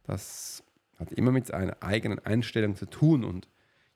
das 0.04 0.64
hat 0.98 1.12
immer 1.12 1.32
mit 1.32 1.54
einer 1.54 1.78
eigenen 1.82 2.20
Einstellung 2.20 2.76
zu 2.76 2.86
tun. 2.86 3.24
Und 3.24 3.48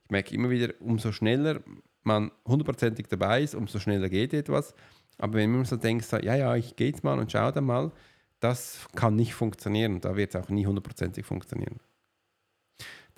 ich 0.03 0.11
merke 0.11 0.35
immer 0.35 0.49
wieder, 0.49 0.73
umso 0.79 1.11
schneller 1.11 1.61
man 2.03 2.31
hundertprozentig 2.45 3.07
dabei 3.07 3.43
ist, 3.43 3.55
umso 3.55 3.79
schneller 3.79 4.09
geht 4.09 4.33
etwas. 4.33 4.73
Aber 5.17 5.35
wenn 5.35 5.51
man 5.51 5.65
so 5.65 5.77
denkt, 5.77 6.05
so, 6.05 6.17
ja, 6.17 6.35
ja, 6.35 6.55
ich 6.55 6.75
gehe 6.75 6.87
jetzt 6.87 7.03
mal 7.03 7.17
und 7.17 7.31
schaue 7.31 7.51
da 7.51 7.61
mal, 7.61 7.91
das 8.39 8.87
kann 8.95 9.15
nicht 9.15 9.33
funktionieren. 9.33 10.01
Da 10.01 10.15
wird 10.15 10.35
es 10.35 10.41
auch 10.41 10.49
nie 10.49 10.65
hundertprozentig 10.65 11.25
funktionieren. 11.25 11.79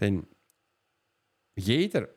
Denn 0.03 0.27
jeder 1.55 2.09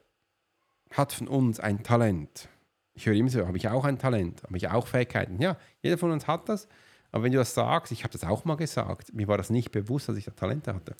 hat 0.91 1.13
von 1.13 1.29
uns 1.29 1.61
ein 1.61 1.85
Talent. 1.85 2.49
Ich 2.95 3.07
höre 3.07 3.15
immer 3.15 3.29
so, 3.29 3.47
habe 3.47 3.57
ich 3.57 3.69
auch 3.69 3.85
ein 3.85 3.97
Talent, 3.97 4.43
habe 4.43 4.57
ich 4.57 4.69
auch 4.69 4.89
Fähigkeiten. 4.89 5.41
Ja, 5.41 5.57
jeder 5.83 5.97
von 5.97 6.11
uns 6.11 6.27
hat 6.27 6.49
das. 6.49 6.67
Aber 7.13 7.23
wenn 7.23 7.31
du 7.31 7.39
das 7.39 7.55
sagst, 7.55 7.93
ich 7.93 8.03
habe 8.03 8.13
das 8.13 8.25
auch 8.25 8.45
mal 8.45 8.57
gesagt, 8.57 9.15
mir 9.15 9.29
war 9.29 9.39
das 9.39 9.51
nicht 9.51 9.71
bewusst, 9.71 10.09
dass 10.09 10.17
ich 10.17 10.25
da 10.25 10.33
Talente 10.33 10.75
hatte. 10.75 10.97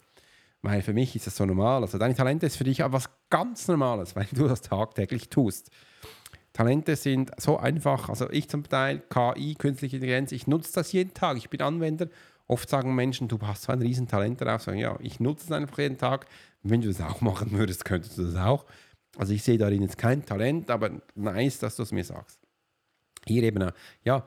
Weil 0.61 0.81
für 0.81 0.93
mich 0.93 1.13
ist 1.13 1.27
das 1.27 1.35
so 1.35 1.45
normal. 1.45 1.81
Also 1.81 1.97
deine 1.97 2.15
Talente 2.15 2.45
ist 2.45 2.55
für 2.55 2.63
dich 2.63 2.81
aber 2.85 2.93
was 2.93 3.09
ganz 3.29 3.67
Normales, 3.67 4.15
weil 4.15 4.27
du 4.31 4.47
das 4.47 4.61
tagtäglich 4.61 5.29
tust. 5.29 5.71
Talente 6.53 6.95
sind 6.95 7.31
so 7.37 7.57
einfach. 7.57 8.07
Also 8.07 8.29
ich 8.29 8.47
zum 8.47 8.63
Teil, 8.63 9.03
KI, 9.09 9.55
künstliche 9.55 9.97
Intelligenz, 9.97 10.31
ich 10.31 10.47
nutze 10.47 10.71
das 10.73 10.93
jeden 10.93 11.13
Tag. 11.13 11.35
Ich 11.35 11.49
bin 11.49 11.61
Anwender 11.61 12.07
Oft 12.47 12.69
sagen 12.69 12.95
Menschen, 12.95 13.27
du 13.27 13.37
hast 13.41 13.63
so 13.63 13.73
ein 13.73 13.81
Riesentalent 13.81 14.39
darauf, 14.39 14.63
sagen, 14.63 14.77
ja, 14.77 14.97
ich 15.01 15.19
nutze 15.19 15.45
es 15.45 15.51
einfach 15.51 15.79
jeden 15.79 15.97
Tag. 15.97 16.27
Wenn 16.63 16.81
du 16.81 16.87
das 16.87 17.01
auch 17.01 17.21
machen 17.21 17.51
würdest, 17.51 17.85
könntest 17.85 18.17
du 18.17 18.23
das 18.23 18.35
auch. 18.35 18.65
Also 19.17 19.33
ich 19.33 19.43
sehe 19.43 19.57
darin 19.57 19.81
jetzt 19.81 19.97
kein 19.97 20.25
Talent, 20.25 20.69
aber 20.69 21.01
nice, 21.15 21.59
dass 21.59 21.75
du 21.75 21.83
es 21.83 21.91
mir 21.91 22.03
sagst. 22.03 22.39
Hier 23.25 23.43
eben, 23.43 23.71
ja, 24.03 24.25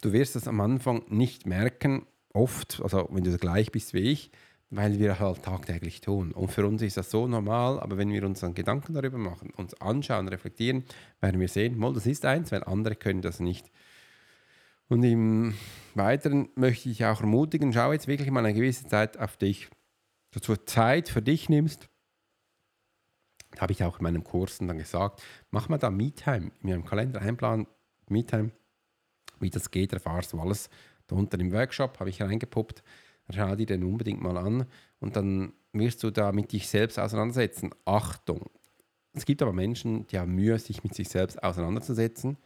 du 0.00 0.12
wirst 0.12 0.36
es 0.36 0.48
am 0.48 0.60
Anfang 0.60 1.04
nicht 1.08 1.46
merken, 1.46 2.06
oft, 2.32 2.80
also 2.82 3.08
wenn 3.10 3.24
du 3.24 3.36
gleich 3.38 3.72
bist 3.72 3.94
wie 3.94 4.00
ich, 4.00 4.30
weil 4.70 4.98
wir 4.98 5.20
halt 5.20 5.42
tagtäglich 5.42 6.00
tun. 6.00 6.32
Und 6.32 6.50
für 6.50 6.66
uns 6.66 6.80
ist 6.80 6.96
das 6.96 7.10
so 7.10 7.26
normal, 7.28 7.78
aber 7.78 7.98
wenn 7.98 8.10
wir 8.10 8.24
uns 8.24 8.40
dann 8.40 8.54
Gedanken 8.54 8.94
darüber 8.94 9.18
machen, 9.18 9.50
uns 9.56 9.74
anschauen, 9.74 10.28
reflektieren, 10.28 10.84
werden 11.20 11.40
wir 11.40 11.48
sehen, 11.48 11.76
mal, 11.76 11.92
das 11.92 12.06
ist 12.06 12.24
eins, 12.24 12.50
weil 12.52 12.64
andere 12.64 12.96
können 12.96 13.20
das 13.20 13.38
nicht. 13.38 13.70
Und 14.88 15.02
im 15.04 15.54
Weiteren 15.94 16.48
möchte 16.54 16.88
ich 16.88 17.04
auch 17.04 17.20
ermutigen, 17.20 17.72
schau 17.72 17.92
jetzt 17.92 18.08
wirklich 18.08 18.30
mal 18.30 18.44
eine 18.44 18.54
gewisse 18.54 18.86
Zeit 18.86 19.18
auf 19.18 19.36
dich, 19.36 19.68
dass 20.32 20.42
du 20.42 20.56
Zeit 20.64 21.08
für 21.08 21.22
dich 21.22 21.48
nimmst. 21.48 21.88
Das 23.52 23.60
habe 23.60 23.72
ich 23.72 23.84
auch 23.84 23.98
in 23.98 24.02
meinen 24.02 24.24
Kursen 24.24 24.66
dann 24.66 24.78
gesagt. 24.78 25.22
Mach 25.50 25.68
mal 25.68 25.78
da 25.78 25.90
Me-Time 25.90 26.50
in 26.62 26.70
meinem 26.70 26.84
Kalender 26.84 27.20
einplanen, 27.20 27.66
Me-Time, 28.08 28.50
wie 29.40 29.50
das 29.50 29.70
geht, 29.70 29.92
erfahrst 29.92 30.32
du 30.32 30.40
alles. 30.40 30.68
Da 31.06 31.16
unten 31.16 31.40
im 31.40 31.52
Workshop 31.52 32.00
habe 32.00 32.10
ich 32.10 32.20
reingepuppt 32.20 32.82
schau 33.30 33.54
dir 33.56 33.66
den 33.66 33.84
unbedingt 33.84 34.22
mal 34.22 34.36
an 34.36 34.66
und 35.00 35.16
dann 35.16 35.52
wirst 35.72 36.02
du 36.02 36.10
da 36.10 36.32
mit 36.32 36.52
dich 36.52 36.68
selbst 36.68 36.98
auseinandersetzen. 36.98 37.70
Achtung! 37.84 38.50
Es 39.14 39.24
gibt 39.24 39.42
aber 39.42 39.52
Menschen, 39.52 40.06
die 40.06 40.18
haben 40.18 40.34
Mühe, 40.34 40.58
sich 40.58 40.82
mit 40.82 40.94
sich 40.94 41.08
selbst 41.08 41.42
auseinanderzusetzen, 41.42 42.38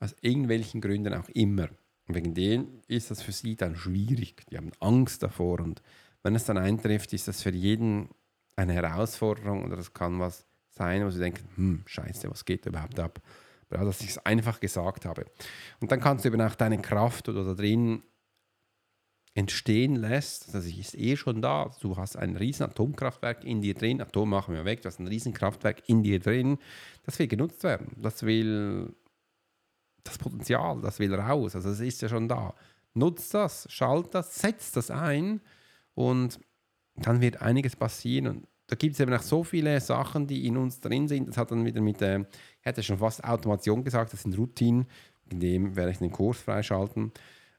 aus 0.00 0.14
irgendwelchen 0.20 0.80
Gründen 0.80 1.14
auch 1.14 1.28
immer. 1.30 1.68
Und 2.06 2.14
wegen 2.14 2.34
denen 2.34 2.82
ist 2.86 3.10
das 3.10 3.22
für 3.22 3.32
sie 3.32 3.56
dann 3.56 3.76
schwierig. 3.76 4.42
Die 4.50 4.56
haben 4.56 4.72
Angst 4.80 5.22
davor. 5.22 5.60
Und 5.60 5.82
wenn 6.24 6.34
es 6.34 6.44
dann 6.44 6.58
eintrifft, 6.58 7.12
ist 7.12 7.28
das 7.28 7.42
für 7.42 7.52
jeden 7.52 8.08
eine 8.56 8.72
Herausforderung 8.72 9.64
oder 9.64 9.76
das 9.76 9.92
kann 9.92 10.18
was 10.18 10.46
sein, 10.70 11.04
wo 11.04 11.10
sie 11.10 11.20
denken, 11.20 11.48
hm, 11.54 11.82
scheiße, 11.86 12.30
was 12.30 12.44
geht 12.44 12.66
überhaupt 12.66 12.98
ab? 12.98 13.20
Aber 13.70 13.84
dass 13.84 14.00
ich 14.02 14.10
es 14.10 14.18
einfach 14.18 14.60
gesagt 14.60 15.04
habe. 15.04 15.26
Und 15.80 15.90
dann 15.90 16.00
kannst 16.00 16.24
du 16.24 16.28
eben 16.28 16.40
auch 16.40 16.54
deine 16.54 16.80
Kraft 16.80 17.28
oder 17.28 17.44
da 17.44 17.54
drin 17.54 18.02
entstehen 19.34 19.96
lässt, 19.96 20.54
das 20.54 20.64
ist 20.64 20.94
eh 20.94 21.16
schon 21.16 21.42
da. 21.42 21.72
Du 21.80 21.96
hast 21.96 22.16
ein 22.16 22.36
riesen 22.36 22.66
Atomkraftwerk 22.66 23.42
in 23.42 23.60
dir 23.60 23.74
drin, 23.74 24.00
Atom 24.00 24.30
machen 24.30 24.54
wir 24.54 24.64
weg, 24.64 24.82
du 24.82 24.86
hast 24.86 25.00
ein 25.00 25.08
riesen 25.08 25.34
Kraftwerk 25.34 25.88
in 25.88 26.04
dir 26.04 26.20
drin, 26.20 26.58
das 27.02 27.18
will 27.18 27.26
genutzt 27.26 27.64
werden. 27.64 27.96
Das 28.00 28.22
will 28.22 28.94
das 30.04 30.18
Potenzial, 30.18 30.80
das 30.80 31.00
will 31.00 31.12
raus, 31.14 31.56
also 31.56 31.70
es 31.70 31.80
ist 31.80 32.00
ja 32.02 32.08
schon 32.08 32.28
da. 32.28 32.54
Nutzt 32.92 33.34
das, 33.34 33.66
schalt 33.70 34.14
das, 34.14 34.36
setzt 34.36 34.76
das 34.76 34.92
ein 34.92 35.40
und 35.94 36.38
dann 36.96 37.20
wird 37.20 37.42
einiges 37.42 37.76
passieren 37.76 38.26
und 38.26 38.48
da 38.66 38.76
gibt 38.76 38.94
es 38.94 39.00
eben 39.00 39.12
auch 39.12 39.22
so 39.22 39.44
viele 39.44 39.78
Sachen, 39.80 40.26
die 40.26 40.46
in 40.46 40.56
uns 40.56 40.80
drin 40.80 41.06
sind. 41.06 41.28
Das 41.28 41.36
hat 41.36 41.50
dann 41.50 41.66
wieder 41.66 41.82
mit, 41.82 42.00
äh, 42.00 42.20
ich 42.20 42.26
hätte 42.62 42.82
schon 42.82 42.98
fast 42.98 43.22
Automation 43.22 43.84
gesagt, 43.84 44.12
das 44.14 44.22
sind 44.22 44.38
Routinen, 44.38 44.86
in 45.30 45.40
dem 45.40 45.76
werde 45.76 45.90
ich 45.90 45.98
den 45.98 46.10
Kurs 46.10 46.38
freischalten 46.38 47.12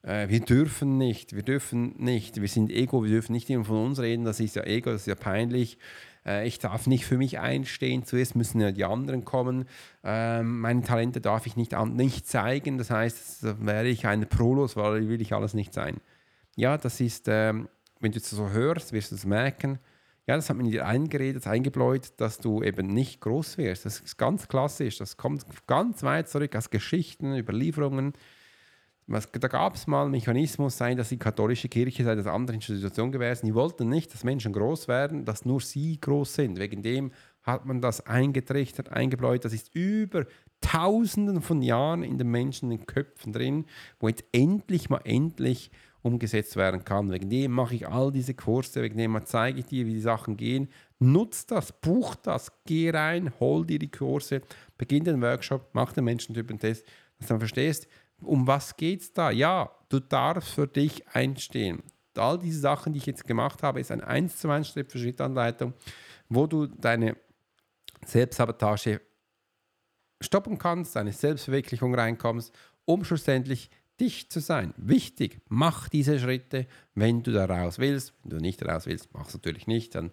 äh, 0.05 0.29
wir 0.29 0.39
dürfen 0.39 0.97
nicht, 0.97 1.35
wir 1.35 1.43
dürfen 1.43 1.95
nicht, 1.97 2.39
wir 2.39 2.47
sind 2.47 2.71
Ego, 2.71 3.03
wir 3.03 3.09
dürfen 3.09 3.33
nicht 3.33 3.49
immer 3.49 3.65
von 3.65 3.87
uns 3.87 3.99
reden, 3.99 4.23
das 4.23 4.39
ist 4.39 4.55
ja 4.55 4.63
Ego, 4.63 4.91
das 4.91 5.01
ist 5.01 5.07
ja 5.07 5.15
peinlich. 5.15 5.77
Äh, 6.25 6.47
ich 6.47 6.59
darf 6.59 6.87
nicht 6.87 7.05
für 7.05 7.17
mich 7.17 7.39
einstehen, 7.39 8.05
zuerst 8.05 8.35
müssen 8.35 8.61
ja 8.61 8.71
die 8.71 8.85
anderen 8.85 9.25
kommen. 9.25 9.65
Ähm, 10.03 10.59
meine 10.61 10.83
Talente 10.83 11.21
darf 11.21 11.47
ich 11.47 11.55
nicht, 11.55 11.73
nicht 11.87 12.27
zeigen, 12.27 12.77
das 12.77 12.91
heißt, 12.91 13.65
wäre 13.65 13.87
ich 13.87 14.05
ein 14.05 14.27
Prolos, 14.27 14.75
weil 14.75 15.09
will 15.09 15.21
ich 15.21 15.33
alles 15.33 15.53
nicht 15.53 15.73
sein. 15.73 15.97
Ja, 16.55 16.77
das 16.77 17.01
ist, 17.01 17.25
ähm, 17.27 17.67
wenn 17.99 18.11
du 18.11 18.19
es 18.19 18.29
so 18.29 18.49
hörst, 18.49 18.93
wirst 18.93 19.11
du 19.11 19.15
es 19.15 19.25
merken. 19.25 19.79
Ja, 20.27 20.35
das 20.35 20.49
hat 20.49 20.57
man 20.57 20.65
dir 20.65 20.87
eingeredet, 20.87 21.45
eingebläut, 21.45 22.13
dass 22.17 22.39
du 22.39 22.63
eben 22.63 22.87
nicht 22.87 23.21
groß 23.21 23.59
wirst. 23.59 23.85
Das 23.85 23.99
ist 23.99 24.17
ganz 24.17 24.47
klassisch. 24.47 24.97
Das 24.97 25.17
kommt 25.17 25.45
ganz 25.67 26.01
weit 26.01 26.27
zurück 26.29 26.55
aus 26.55 26.71
Geschichten, 26.71 27.37
Überlieferungen. 27.37 28.13
Was, 29.07 29.31
da 29.31 29.47
gab 29.47 29.75
es 29.75 29.85
mal 29.85 30.01
einen 30.01 30.11
Mechanismus 30.11 30.77
sein, 30.77 30.97
dass 30.97 31.09
die 31.09 31.19
katholische 31.19 31.69
Kirche 31.69 32.03
sei 32.03 32.15
das 32.15 32.25
andere 32.25 32.55
Institution 32.55 33.11
gewesen. 33.11 33.45
Die 33.45 33.53
wollten 33.53 33.87
nicht, 33.87 34.11
dass 34.11 34.23
Menschen 34.23 34.51
groß 34.51 34.87
werden, 34.87 35.25
dass 35.25 35.45
nur 35.45 35.61
sie 35.61 36.01
groß 36.01 36.33
sind. 36.33 36.57
Wegen 36.57 36.81
dem 36.81 37.11
hat 37.43 37.67
man 37.67 37.81
das 37.81 38.07
eingetrichtert, 38.07 38.89
eingebläut. 38.89 39.45
Das 39.45 39.53
ist 39.53 39.75
über 39.75 40.25
Tausenden 40.61 41.43
von 41.43 41.61
Jahren 41.61 42.01
in 42.01 42.17
den 42.17 42.31
Menschen, 42.31 42.71
in 42.71 42.79
den 42.79 42.87
Köpfen 42.87 43.31
drin, 43.31 43.65
wo 43.99 44.07
jetzt 44.07 44.23
endlich 44.31 44.89
mal 44.89 45.01
endlich 45.03 45.69
umgesetzt 46.05 46.55
werden 46.55 46.85
kann. 46.85 47.11
Wegen 47.11 47.31
dem 47.31 47.51
mache 47.51 47.73
ich 47.73 47.87
all 47.87 48.11
diese 48.11 48.35
Kurse, 48.35 48.83
wegen 48.83 48.97
dem 48.97 49.19
zeige 49.25 49.59
ich 49.59 49.65
dir, 49.65 49.87
wie 49.87 49.95
die 49.95 50.01
Sachen 50.01 50.37
gehen. 50.37 50.69
Nutz 50.99 51.47
das, 51.47 51.71
buch 51.71 52.13
das, 52.15 52.51
geh 52.65 52.91
rein, 52.91 53.33
hol 53.39 53.65
dir 53.65 53.79
die 53.79 53.89
Kurse, 53.89 54.41
beginn 54.77 55.03
den 55.03 55.19
Workshop, 55.21 55.69
mach 55.73 55.93
den 55.93 56.03
Menschentypen-Test, 56.03 56.85
dass 57.17 57.27
du 57.27 57.33
dann 57.33 57.39
verstehst, 57.39 57.87
um 58.21 58.45
was 58.45 58.75
es 58.79 59.13
da? 59.13 59.31
Ja, 59.31 59.71
du 59.89 59.99
darfst 59.99 60.51
für 60.51 60.67
dich 60.67 61.07
einstehen. 61.09 61.81
All 62.15 62.37
diese 62.37 62.59
Sachen, 62.59 62.93
die 62.93 62.99
ich 62.99 63.07
jetzt 63.07 63.25
gemacht 63.25 63.63
habe, 63.63 63.79
ist 63.79 63.91
ein 63.91 64.01
1 64.01 64.37
zu 64.37 64.49
1 64.49 64.69
Schritt 64.69 64.91
für 64.91 64.99
Schrittanleitung, 64.99 65.73
wo 66.29 66.45
du 66.45 66.67
deine 66.67 67.17
Selbstsabotage 68.05 69.01
stoppen 70.21 70.59
kannst, 70.59 70.95
deine 70.95 71.11
Selbstverwirklichung 71.11 71.95
reinkommst, 71.95 72.53
um 72.85 73.03
schlussendlich 73.03 73.71
dich 73.99 74.29
zu 74.29 74.39
sein. 74.39 74.73
Wichtig, 74.77 75.41
mach 75.47 75.89
diese 75.89 76.19
Schritte, 76.19 76.67
wenn 76.93 77.23
du 77.23 77.31
da 77.31 77.45
raus 77.45 77.79
willst. 77.79 78.13
Wenn 78.23 78.31
du 78.31 78.37
nicht 78.37 78.63
raus 78.65 78.85
willst, 78.85 79.09
mach 79.13 79.27
es 79.27 79.33
natürlich 79.33 79.67
nicht, 79.67 79.95
dann 79.95 80.11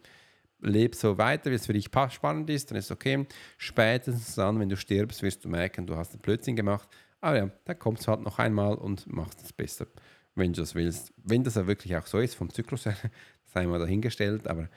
leb 0.61 0.95
so 0.95 1.18
weiter, 1.18 1.51
wie 1.51 1.57
es 1.57 1.66
für 1.66 1.73
dich 1.73 1.90
spannend 2.11 2.49
ist, 2.49 2.71
dann 2.71 2.79
ist 2.79 2.87
es 2.87 2.90
okay. 2.92 3.27
Spätestens 3.59 4.35
dann, 4.37 4.61
wenn 4.61 4.68
du 4.68 4.77
stirbst, 4.77 5.23
wirst 5.23 5.45
du 5.45 5.49
merken, 5.49 5.87
du 5.87 5.97
hast 5.97 6.12
einen 6.12 6.23
Blödsinn 6.23 6.55
gemacht 6.55 6.88
aber 7.23 7.37
ja, 7.37 7.51
da 7.64 7.75
kommst 7.75 8.07
du 8.07 8.11
halt 8.11 8.21
noch 8.21 8.38
einmal 8.38 8.75
und 8.75 9.11
machst 9.11 9.40
es 9.42 9.53
besser, 9.53 9.87
wenn 10.35 10.53
du 10.53 10.61
das 10.61 10.75
willst. 10.75 11.14
Wenn 11.16 11.45
das 11.45 11.55
ja 11.55 11.66
wirklich 11.66 11.97
auch 11.97 12.07
so 12.07 12.18
ist, 12.18 12.35
vom 12.35 12.51
Zyklus 12.51 12.85
her, 12.85 12.97
sei 13.47 13.66
mal 13.66 13.79
dahingestellt, 13.79 14.49
aber 14.49 14.68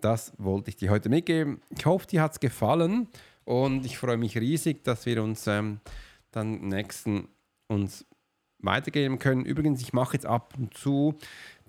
das 0.00 0.34
wollte 0.36 0.68
ich 0.68 0.76
dir 0.76 0.90
heute 0.90 1.08
mitgeben. 1.08 1.62
Ich 1.70 1.86
hoffe, 1.86 2.06
dir 2.06 2.22
hat 2.22 2.32
es 2.32 2.40
gefallen 2.40 3.08
und 3.44 3.86
ich 3.86 3.96
freue 3.96 4.18
mich 4.18 4.36
riesig, 4.36 4.84
dass 4.84 5.06
wir 5.06 5.22
uns 5.22 5.46
ähm, 5.46 5.80
dann 6.30 6.68
nächsten 6.68 7.28
uns 7.68 8.04
weitergeben 8.64 9.18
können. 9.18 9.44
Übrigens, 9.44 9.80
ich 9.82 9.92
mache 9.92 10.14
jetzt 10.14 10.26
ab 10.26 10.54
und 10.58 10.74
zu 10.74 11.18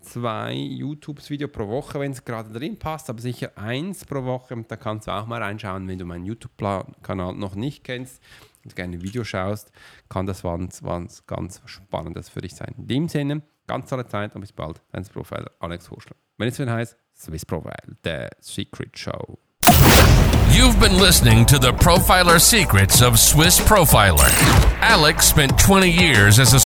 zwei 0.02 0.54
YouTube-Videos 0.54 1.52
pro 1.52 1.68
Woche, 1.68 2.00
wenn 2.00 2.12
es 2.12 2.24
gerade 2.24 2.52
drin 2.52 2.78
passt, 2.78 3.10
aber 3.10 3.22
sicher 3.22 3.52
eins 3.56 4.06
pro 4.06 4.24
Woche. 4.24 4.56
Da 4.68 4.76
kannst 4.76 5.08
du 5.08 5.12
auch 5.12 5.26
mal 5.26 5.42
reinschauen, 5.42 5.88
wenn 5.88 6.00
du 6.00 6.06
meinen 6.06 6.26
YouTube-Kanal 6.26 7.36
noch 7.36 7.56
nicht 7.56 7.84
kennst 7.84 8.22
und 8.64 8.76
gerne 8.76 8.98
ein 8.98 9.02
Video 9.02 9.24
schaust, 9.24 9.72
kann 10.10 10.26
das 10.26 10.44
was, 10.44 10.84
was 10.84 11.26
ganz 11.26 11.62
Spannendes 11.66 12.30
für 12.30 12.42
dich 12.42 12.56
sein. 12.56 12.74
In 12.78 12.88
dem 12.88 13.08
Sinne, 13.10 13.42
ganz 13.68 13.90
tolle 13.90 14.08
Zeit 14.08 14.36
und 14.36 14.42
bis 14.42 14.52
bald. 14.52 14.82
Dein 14.92 15.04
Profiler 15.06 15.52
Alex 15.60 15.90
Horschler. 15.90 16.16
Wenn 16.38 16.50
es 16.50 16.60
wieder 16.60 16.74
heißt, 16.74 16.98
Swiss 17.16 17.46
Profile, 17.46 17.96
The 18.04 18.28
Secret 18.40 18.98
Show. 18.98 19.40
You've 20.52 20.80
been 20.80 21.00
listening 21.00 21.46
to 21.48 21.58
the 21.58 21.72
Profiler 21.72 22.40
Secrets 22.40 23.02
of 23.02 23.20
Swiss 23.20 23.60
Profiler. 23.60 24.30
Alex 24.82 25.28
spent 25.28 25.58
20 25.58 25.90
years 25.90 26.40
as 26.40 26.54
a 26.54 26.65